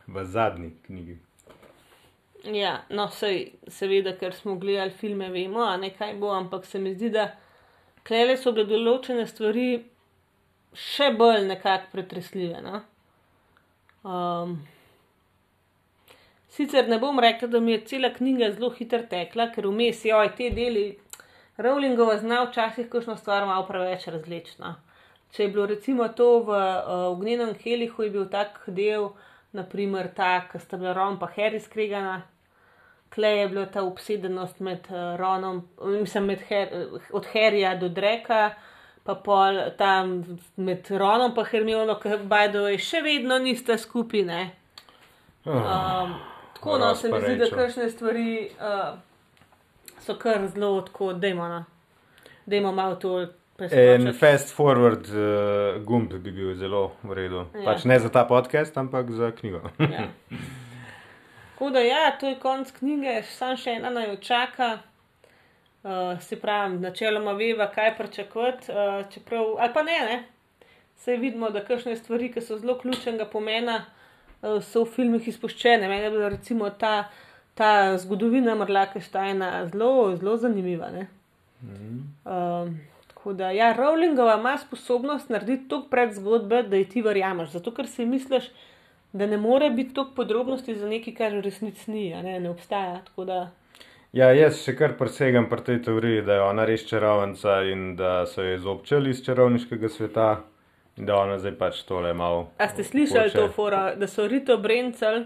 [0.07, 1.19] v zadnji knjigi.
[2.45, 6.95] Ja, no, sej, seveda, ker smo gledali filme, vemo, ne kaj bo, ampak se mi
[6.95, 7.35] zdi, da
[8.05, 9.69] klele so bile določene stvari
[10.73, 12.61] še bolj nekako pretresljive.
[12.65, 12.81] No?
[14.05, 14.57] Um,
[16.49, 20.17] sicer ne bom rekla, da mi je cela knjiga zelo hitro tekla, ker vmes je
[20.17, 20.87] oj te deli.
[21.61, 24.75] Rowlingova zna včasih kakšno stvar malo preveč različna.
[25.35, 29.09] Če je bilo recimo to v uh, Ognjenem Helihu, je bil tak del,
[29.55, 32.21] naprimer ta, ki sta bila Ron pa Harry skregana,
[33.11, 36.71] klej je bila ta obsedenost med uh, Ronom, mislim, med Her
[37.11, 38.55] od Harryja do Dreka,
[39.03, 44.53] pa pol tam med Ronom in Hermiono, ki bajdo je še vedno nista skupine.
[45.45, 46.15] Um,
[46.55, 48.95] tako no, se mi zdi, da kakšne stvari uh,
[50.01, 51.65] so kar zelo tako, dajmo, no.
[52.47, 53.25] dajmo malo to.
[53.59, 57.45] En fast forward uh, gumb bi bil zelo v redu.
[57.55, 57.69] Ja.
[57.69, 59.61] Pač ne za ta podcast, ampak za knjigo.
[59.79, 60.09] ja.
[61.55, 64.71] Tako da, ja, to je konc knjige, samo še ena naj čaka.
[65.85, 70.17] Uh, se pravi, načeloma veva, kaj pričakovati, uh, čeprav, ali pa ne, ne.
[70.97, 73.77] Vse vidimo, da kakšne stvari, ki so zelo ključnega pomena,
[74.41, 75.87] uh, so v filmih izpuščene.
[75.93, 76.95] Meni je bila recimo ta,
[77.55, 77.71] ta
[78.03, 80.91] zgodovina Mrlakeštajna zelo, zelo zanimiva.
[80.91, 81.07] Mm
[82.25, 82.75] -hmm.
[83.25, 87.51] Tako da, ja, Rowlingova ima sposobnost narediti toliko pred zgodbe, da ji ti verjameš.
[87.51, 88.51] Zato, ker si misliš,
[89.13, 93.01] da ne more biti toliko podrobnosti za nekaj, kar v resnici ni, ne, ne obstaja.
[94.13, 98.27] Ja, jaz še kar presegam pri tej teoriji, da je ona res čarovnica in da
[98.29, 100.29] so jo izobčali iz čarovniškega sveta
[100.99, 102.51] in da ona zdaj pač tole malo.
[102.59, 103.39] A ste slišali poče.
[103.41, 105.25] to fora, da so Rito Brencel,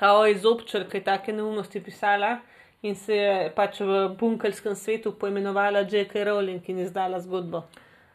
[0.00, 2.38] kao izobčal, kaj take neumnosti pisala
[2.84, 6.24] in se je pač v bunkelskem svetu poimenovala J.K.
[6.28, 7.64] Rowling in izdala zgodbo.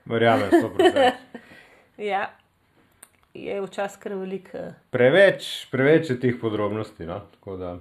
[0.05, 1.11] Verjamem, 100%.
[2.11, 2.29] ja
[3.33, 4.49] je včasih kar velik.
[4.53, 4.73] Eh.
[4.89, 7.05] Preveč, preveč je teh podrobnosti.
[7.05, 7.21] No?
[7.57, 7.77] Da...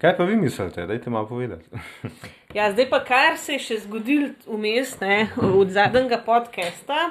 [0.00, 1.64] Kaj pa vi mislite, da je to malo povedati?
[2.56, 4.96] ja, zdaj pa kar se je še zgodil vmes,
[5.40, 7.10] od zadnjega podcasta.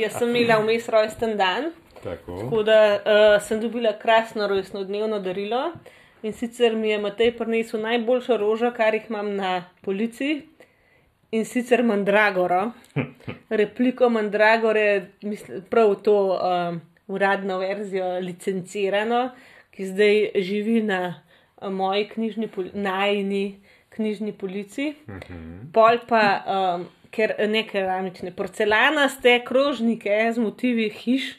[0.00, 1.72] Jaz sem imela vmes rojsten dan.
[2.02, 2.38] Tako.
[2.40, 5.70] Tako da uh, sem dobila krasno rojstno dnevno darilo.
[6.22, 10.42] In sicer mi je Matej prinesel najboljšo rožo, kar jih imam na policiji.
[11.32, 12.70] In sicer Mandragoro,
[13.60, 16.16] repliko Mandragore, mislim, prav to.
[16.38, 16.80] Uh,
[17.12, 19.30] uradno verzijo licencirano,
[19.70, 21.02] ki zdaj živi na
[21.60, 24.94] eh, moji knjižni, najni knjižni polici.
[25.08, 25.72] Mhm.
[25.72, 31.34] Pol pa, um, ker ne keramične, porcelanaste krožnike z motivi hiš,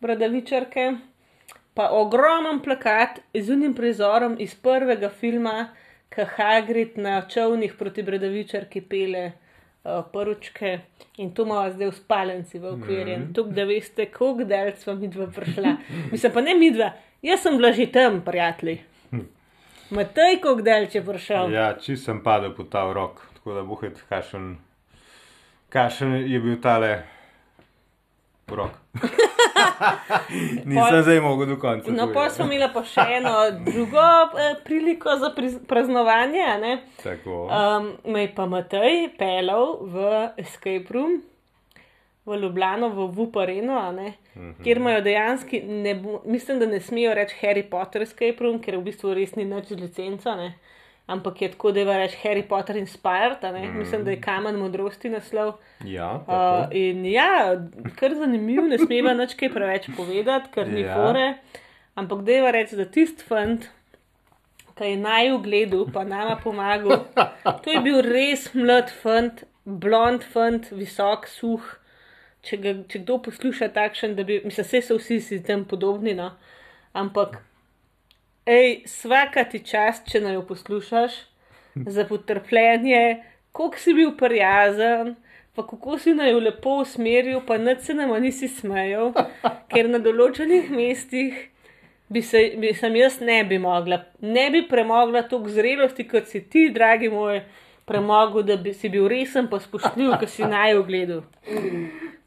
[0.00, 0.94] bradavičarke,
[1.80, 5.70] pa ogromen plakat z unim prizorom iz prvega filma,
[6.12, 10.74] ki Hagrid na čovnih proti bradavičarki pele uh, prvičke
[11.16, 13.14] in to imamo zdaj v spalnici v okviru.
[13.16, 13.32] Mm.
[13.32, 15.72] Tukaj, da veste, koliko del smo mi dva prišla.
[16.12, 16.90] Mislim pa ne mi dva,
[17.22, 18.76] jaz sem bila že tam, prijatelji.
[19.96, 21.56] Matej, koliko del če prišel.
[21.56, 24.52] Ja, če sem padel po ta rok, tako da bohet, kašen,
[25.72, 26.92] kašen je bil tale
[28.56, 28.70] rok.
[30.64, 31.92] Nisem pa, zdaj mogel do konca.
[31.92, 33.32] No, pa smo imeli pa še eno
[33.66, 34.06] drugo
[34.38, 35.32] eh, priliko za
[35.68, 36.46] praznovanje.
[37.24, 40.06] Um, me je pa Matej pelal v
[40.36, 41.20] Escape Room.
[42.26, 44.10] V Ljubljano, v Vupareno, uh mhm.
[44.36, 44.62] -huh.
[44.62, 45.56] kjer imajo dejansko,
[46.24, 49.70] mislim, da ne smejo reči Harry Potter Escape Room, ker v bistvu res ni več
[49.70, 50.30] licenca.
[50.30, 50.50] Uh
[51.10, 53.78] ampak je tako, da je reč Harry Potter inspired, mm.
[53.78, 55.52] mislim, da je kamen modrosti naslov.
[55.84, 57.56] Ja, uh, in ja,
[57.98, 60.94] kar zanimivo, ne smeva nič kaj preveč povedati, ker ni ja.
[60.94, 61.26] fore.
[61.98, 63.66] Ampak da je reč, da tisti fant,
[64.78, 67.02] ki je naj v gledu, pa nama pomagal,
[67.64, 71.76] to je bil res mlad fant, blond fant, visok, suh.
[72.40, 76.30] Če, ga, če kdo posluša takšen, da bi, mislim, so vsi si tam podobni, no?
[76.96, 77.42] ampak
[78.50, 81.16] Ej, vsaka ti čas, če naj jo poslušaš,
[81.86, 83.22] za potrpljenje,
[83.52, 85.14] koliko si bil prijazen,
[85.54, 89.12] pa kako si naj jo lepo usmeril, pa nad se nam nisi smejal,
[89.70, 91.36] ker na določenih mestih
[92.10, 96.42] bi se bi sem jaz ne bi mogla, ne bi premogla toliko zrelosti, kot si
[96.50, 97.44] ti, dragi moj,
[97.86, 101.22] premogel, da bi si bil resen, pa spoštljiv, ko si naj ogledal.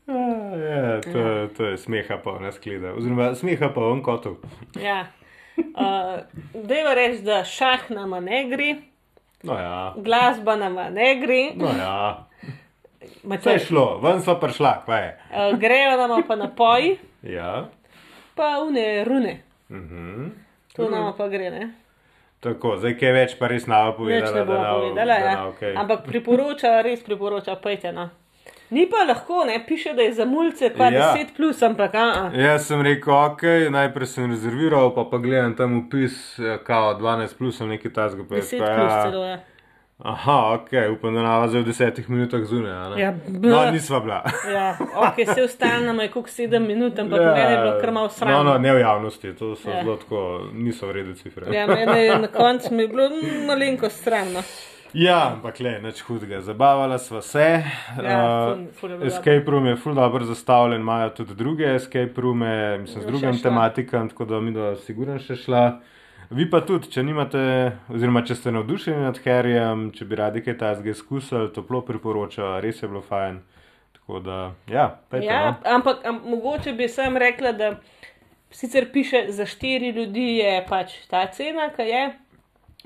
[0.08, 1.26] Ja, to,
[1.58, 4.34] to je smeha pa v nas gleda, oziroma smeha pa v enkotu.
[4.80, 5.02] Ja.
[5.58, 6.22] Uh,
[6.54, 8.76] Dejva reči, da šah nama ne gre,
[9.44, 9.94] no ja.
[9.98, 11.42] glasba nama ne gre.
[11.56, 12.28] No ja.
[13.24, 15.12] Vse je šlo, ven so prišla, kaj je.
[15.30, 16.98] Uh, grejo nama pa napoji.
[17.24, 17.70] Ja.
[18.36, 19.42] Pa une rune.
[19.70, 20.26] Uh mhm.
[20.26, 20.30] -huh.
[20.76, 21.74] To nama pa gre, ne?
[22.40, 24.32] Tako, zdaj kaj več pa res nava povedala.
[24.32, 25.46] Več ne bo povedala, ja.
[25.46, 25.76] Okay.
[25.78, 28.04] Ampak priporoča, res priporoča, pejte na.
[28.04, 28.23] No.
[28.74, 31.14] Ni pa lahko, ne piše, da je za mulce pa ja.
[31.16, 31.94] 10 plus, ampak.
[32.34, 37.38] Jaz sem rekel, ok, najprej sem rezerviral, pa pa gledam tam upis, ja, kao 12
[37.38, 38.24] plus, nekaj tasga.
[38.24, 38.38] 10 pa,
[38.76, 39.02] plus, ja.
[39.04, 39.32] celo je.
[39.32, 39.40] Ja.
[40.04, 42.98] Aha, ok, upam, da nava zdaj v desetih minutah zunaj.
[43.02, 44.24] Ja, no, nisva bila.
[44.54, 48.10] ja, ok, se ustavljamo, je kuk 7 minut, ampak ja, meni je bilo kar malo
[48.10, 48.32] sram.
[48.32, 49.84] No, no, ne v javnosti, to so ja.
[49.84, 50.24] zelo tako,
[50.54, 51.56] niso vredne cifre.
[51.56, 53.10] ja, meni je na koncu mi bilo
[53.48, 54.34] malenko sram.
[54.94, 56.42] Ja, ampak le, neč hudega.
[56.46, 57.48] Zabavala sva se.
[57.98, 63.06] Ja, uh, escape room je full dobro zastavljen, imajo tudi druge escape roome, mislim, z
[63.08, 65.64] drugim tematikom, tako da mi da sigurno še šla.
[66.30, 67.42] Vi pa tudi, če nimate,
[67.94, 72.82] oziroma če ste navdušeni nad Harryjem, če bi radi kaj tajnega izkusili, toplo priporočam, res
[72.82, 73.42] je bilo fajn.
[73.98, 74.38] Tako da,
[74.72, 75.76] ja, pejte, Ja, no.
[75.76, 77.74] ampak am, mogoče bi sam rekla, da
[78.54, 82.02] sicer piše za štiri ljudi je pač ta cena, ki je,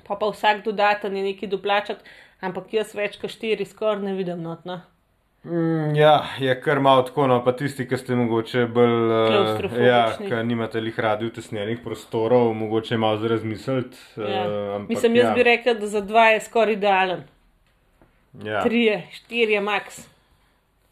[0.03, 2.03] pa pa vsak dodaten je nekaj doplačati,
[2.41, 4.81] ampak jaz več kot štiri skoraj ne vidim notno.
[5.47, 9.85] Mm, ja, je kar malo tako, no, pa tisti, ki ste mogoče bolj, eh, Klavstrofobični.
[9.87, 13.97] ja, ki nimate lih radi utesnjenih prostorov, mogoče malo za razmisliti.
[14.17, 14.27] Ja.
[14.27, 17.23] eh, ampak Mislim, jaz ja, bi rekla, da za dva je skoraj idealen.
[18.43, 18.63] Ja.
[18.63, 20.03] Trije, štirje max.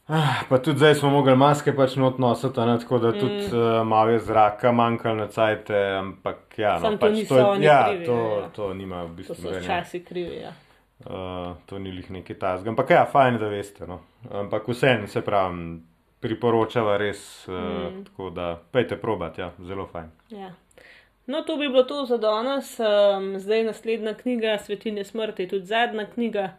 [0.08, 3.58] Ah, Pa tudi zdaj smo mogli maske pač not nositi, ne, tako da tudi Mm.
[3.80, 7.66] uh, malo je zraka manjkalo na cajte, ampak ja, no, Samo to pač je- oni
[7.66, 9.64] ja, krivi, to, ja, to nima v To bistvu so nobenega.
[9.64, 10.36] včasih krivi.
[10.38, 10.52] Ja.
[11.02, 11.12] Uh,
[11.66, 12.70] to ni lih nekaj tazga.
[12.70, 13.88] Ampak ja, fajn, da veste.
[13.88, 14.00] No.
[14.32, 15.84] Ampak vseeno se pravim,
[16.20, 18.04] priporočava res, uh, mm.
[18.06, 20.12] tako da pejte probat, ja, zelo fajn.
[20.30, 20.52] Ja.
[21.28, 22.80] No, to bi bilo to za danes.
[22.80, 26.50] Um, zdaj naslednja knjiga, Svetinje smrti, tudi zadnja knjiga.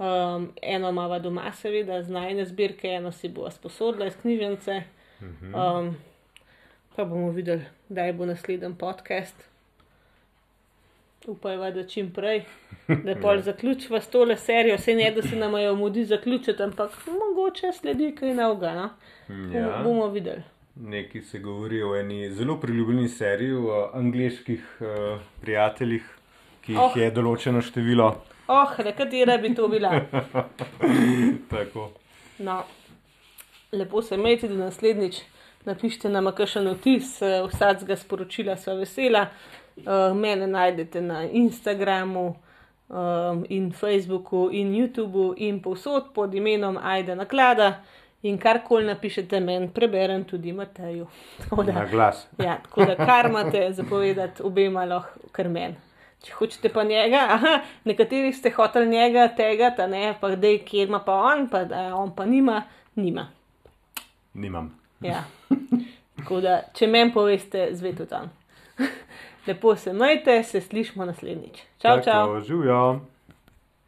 [0.00, 4.82] Um, eno imamo doma, seveda, z najne zbirke, eno si bo sposodila iz knjižnice.
[5.20, 5.96] Um,
[6.96, 9.44] pa bomo videli, kdaj bo naslednji podcast.
[11.26, 12.46] Upajva, da čim prej,
[12.88, 14.78] da pol zaključiva s tole serijo.
[14.80, 18.72] Vse ne, da se nam jo mudi zaključiti, ampak mogoče sledi kaj novega.
[18.74, 18.88] No?
[19.52, 19.82] Ja.
[19.84, 20.42] bomo videli.
[20.76, 26.08] Nekaj se govori o eni zelo priljubljeni seriji, o angliških uh, prijateljih,
[26.64, 26.96] ki jih oh.
[26.96, 28.14] je določeno število.
[28.52, 29.90] Oh, da katera bi to bila.
[31.50, 31.90] Tako.
[32.38, 32.62] No,
[33.72, 35.20] lepo se imejte, da naslednjič
[35.64, 39.26] napišite nam kakšen vtis, eh, vsakega sporočila sva vesela.
[39.76, 42.34] Uh, mene najdete na Instagramu
[42.88, 47.70] um, in Facebooku in YouTubu in povsod pod imenom Aida Naklada.
[48.22, 51.06] In karkoli napišete meni, preberem tudi Mateju.
[51.50, 52.26] Tako da- Na glas.
[52.38, 55.74] Ja, tako da kar imate zapovedati, obema lahko kar meni.
[56.20, 57.54] Če hočete pa njega, aha,
[57.88, 61.90] nekateri ste hoteli njega tega, ta ne, pa zdaj, kjer ima pa on, pa da
[61.96, 62.62] on pa nima,
[62.94, 63.30] nima.
[64.34, 64.74] Nimam.
[65.00, 65.24] Ja.
[66.20, 68.28] Tako da, če meni poveste, zveto tam.
[69.46, 71.62] Lepo se majte, se slišmo naslednjič.
[71.80, 72.04] Čau, čau.
[72.04, 72.82] Tako, Živijo.